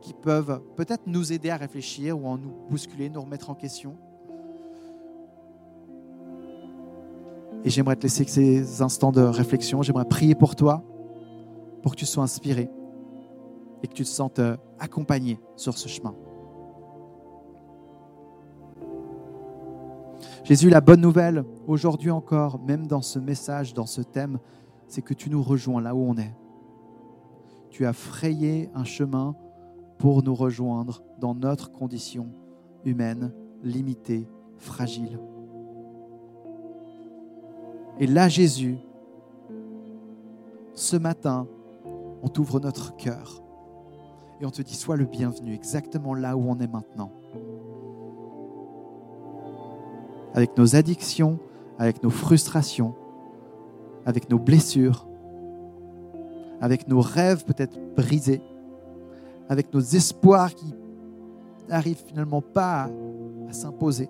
qui 0.00 0.14
peuvent 0.14 0.62
peut-être 0.76 1.06
nous 1.06 1.32
aider 1.32 1.50
à 1.50 1.56
réfléchir 1.56 2.18
ou 2.18 2.26
en 2.26 2.38
nous 2.38 2.52
bousculer, 2.70 3.10
nous 3.10 3.20
remettre 3.20 3.50
en 3.50 3.54
question. 3.54 3.96
Et 7.64 7.70
j'aimerais 7.70 7.96
te 7.96 8.02
laisser 8.02 8.24
ces 8.24 8.82
instants 8.82 9.10
de 9.10 9.20
réflexion. 9.20 9.82
J'aimerais 9.82 10.04
prier 10.04 10.36
pour 10.36 10.54
toi, 10.54 10.84
pour 11.82 11.92
que 11.92 11.96
tu 11.96 12.06
sois 12.06 12.22
inspiré 12.22 12.70
et 13.82 13.88
que 13.88 13.92
tu 13.92 14.04
te 14.04 14.08
sentes 14.08 14.38
euh, 14.38 14.56
accompagné 14.78 15.40
sur 15.56 15.76
ce 15.76 15.88
chemin. 15.88 16.14
Jésus, 20.46 20.70
la 20.70 20.80
bonne 20.80 21.00
nouvelle, 21.00 21.44
aujourd'hui 21.66 22.12
encore, 22.12 22.60
même 22.60 22.86
dans 22.86 23.02
ce 23.02 23.18
message, 23.18 23.74
dans 23.74 23.84
ce 23.84 24.00
thème, 24.00 24.38
c'est 24.86 25.02
que 25.02 25.12
tu 25.12 25.28
nous 25.28 25.42
rejoins 25.42 25.80
là 25.80 25.92
où 25.92 25.98
on 25.98 26.16
est. 26.16 26.32
Tu 27.68 27.84
as 27.84 27.92
frayé 27.92 28.70
un 28.72 28.84
chemin 28.84 29.34
pour 29.98 30.22
nous 30.22 30.36
rejoindre 30.36 31.02
dans 31.18 31.34
notre 31.34 31.72
condition 31.72 32.28
humaine, 32.84 33.32
limitée, 33.64 34.28
fragile. 34.56 35.18
Et 37.98 38.06
là, 38.06 38.28
Jésus, 38.28 38.78
ce 40.74 40.96
matin, 40.96 41.48
on 42.22 42.28
t'ouvre 42.28 42.60
notre 42.60 42.94
cœur 42.94 43.42
et 44.40 44.46
on 44.46 44.50
te 44.50 44.62
dit, 44.62 44.76
sois 44.76 44.96
le 44.96 45.06
bienvenu 45.06 45.54
exactement 45.54 46.14
là 46.14 46.36
où 46.36 46.48
on 46.48 46.60
est 46.60 46.72
maintenant. 46.72 47.10
Avec 50.36 50.56
nos 50.56 50.76
addictions, 50.76 51.40
avec 51.78 52.02
nos 52.04 52.10
frustrations, 52.10 52.94
avec 54.04 54.30
nos 54.30 54.38
blessures, 54.38 55.08
avec 56.60 56.88
nos 56.88 57.00
rêves 57.00 57.44
peut-être 57.44 57.76
brisés, 57.96 58.40
avec 59.48 59.72
nos 59.74 59.80
espoirs 59.80 60.54
qui 60.54 60.74
n'arrivent 61.68 62.04
finalement 62.06 62.40
pas 62.42 62.88
à, 63.48 63.52
s'imposer. 63.52 64.08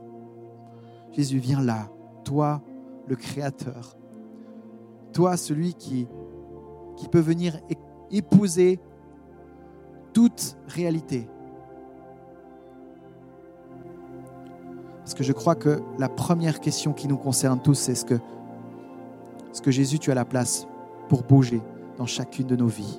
Jésus, 1.12 1.38
viens 1.38 1.62
là, 1.62 1.88
toi, 2.24 2.60
le 3.06 3.16
Créateur, 3.16 3.96
toi, 5.12 5.36
celui 5.36 5.74
qui, 5.74 6.06
qui 6.96 7.08
peut 7.08 7.20
venir 7.20 7.58
épouser 8.10 8.80
toute 10.12 10.56
réalité. 10.66 11.28
Parce 15.06 15.14
que 15.14 15.22
je 15.22 15.32
crois 15.32 15.54
que 15.54 15.84
la 16.00 16.08
première 16.08 16.58
question 16.58 16.92
qui 16.92 17.06
nous 17.06 17.16
concerne 17.16 17.60
tous, 17.60 17.74
c'est 17.74 17.94
ce 17.94 18.04
que, 18.04 18.18
ce 19.52 19.62
que 19.62 19.70
Jésus, 19.70 20.00
tu 20.00 20.10
as 20.10 20.16
la 20.16 20.24
place 20.24 20.66
pour 21.08 21.22
bouger 21.22 21.62
dans 21.96 22.06
chacune 22.06 22.48
de 22.48 22.56
nos 22.56 22.66
vies. 22.66 22.98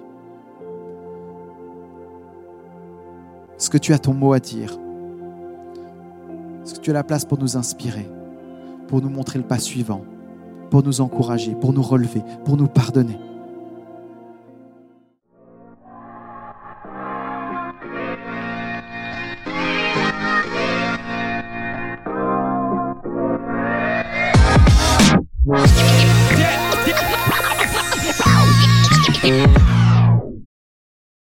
Ce 3.57 3.69
que 3.69 3.77
tu 3.77 3.91
as 3.91 3.99
ton 3.99 4.13
mot 4.13 4.31
à 4.31 4.39
dire. 4.39 4.79
Ce 6.63 6.75
que 6.75 6.79
tu 6.79 6.91
as 6.91 6.93
la 6.93 7.03
place 7.03 7.25
pour 7.25 7.39
nous 7.39 7.57
inspirer, 7.57 8.09
pour 8.87 9.01
nous 9.01 9.09
montrer 9.09 9.39
le 9.39 9.45
pas 9.45 9.59
suivant, 9.59 10.05
pour 10.69 10.83
nous 10.83 11.01
encourager, 11.01 11.55
pour 11.55 11.73
nous 11.73 11.83
relever, 11.83 12.23
pour 12.45 12.55
nous 12.55 12.69
pardonner. 12.69 13.19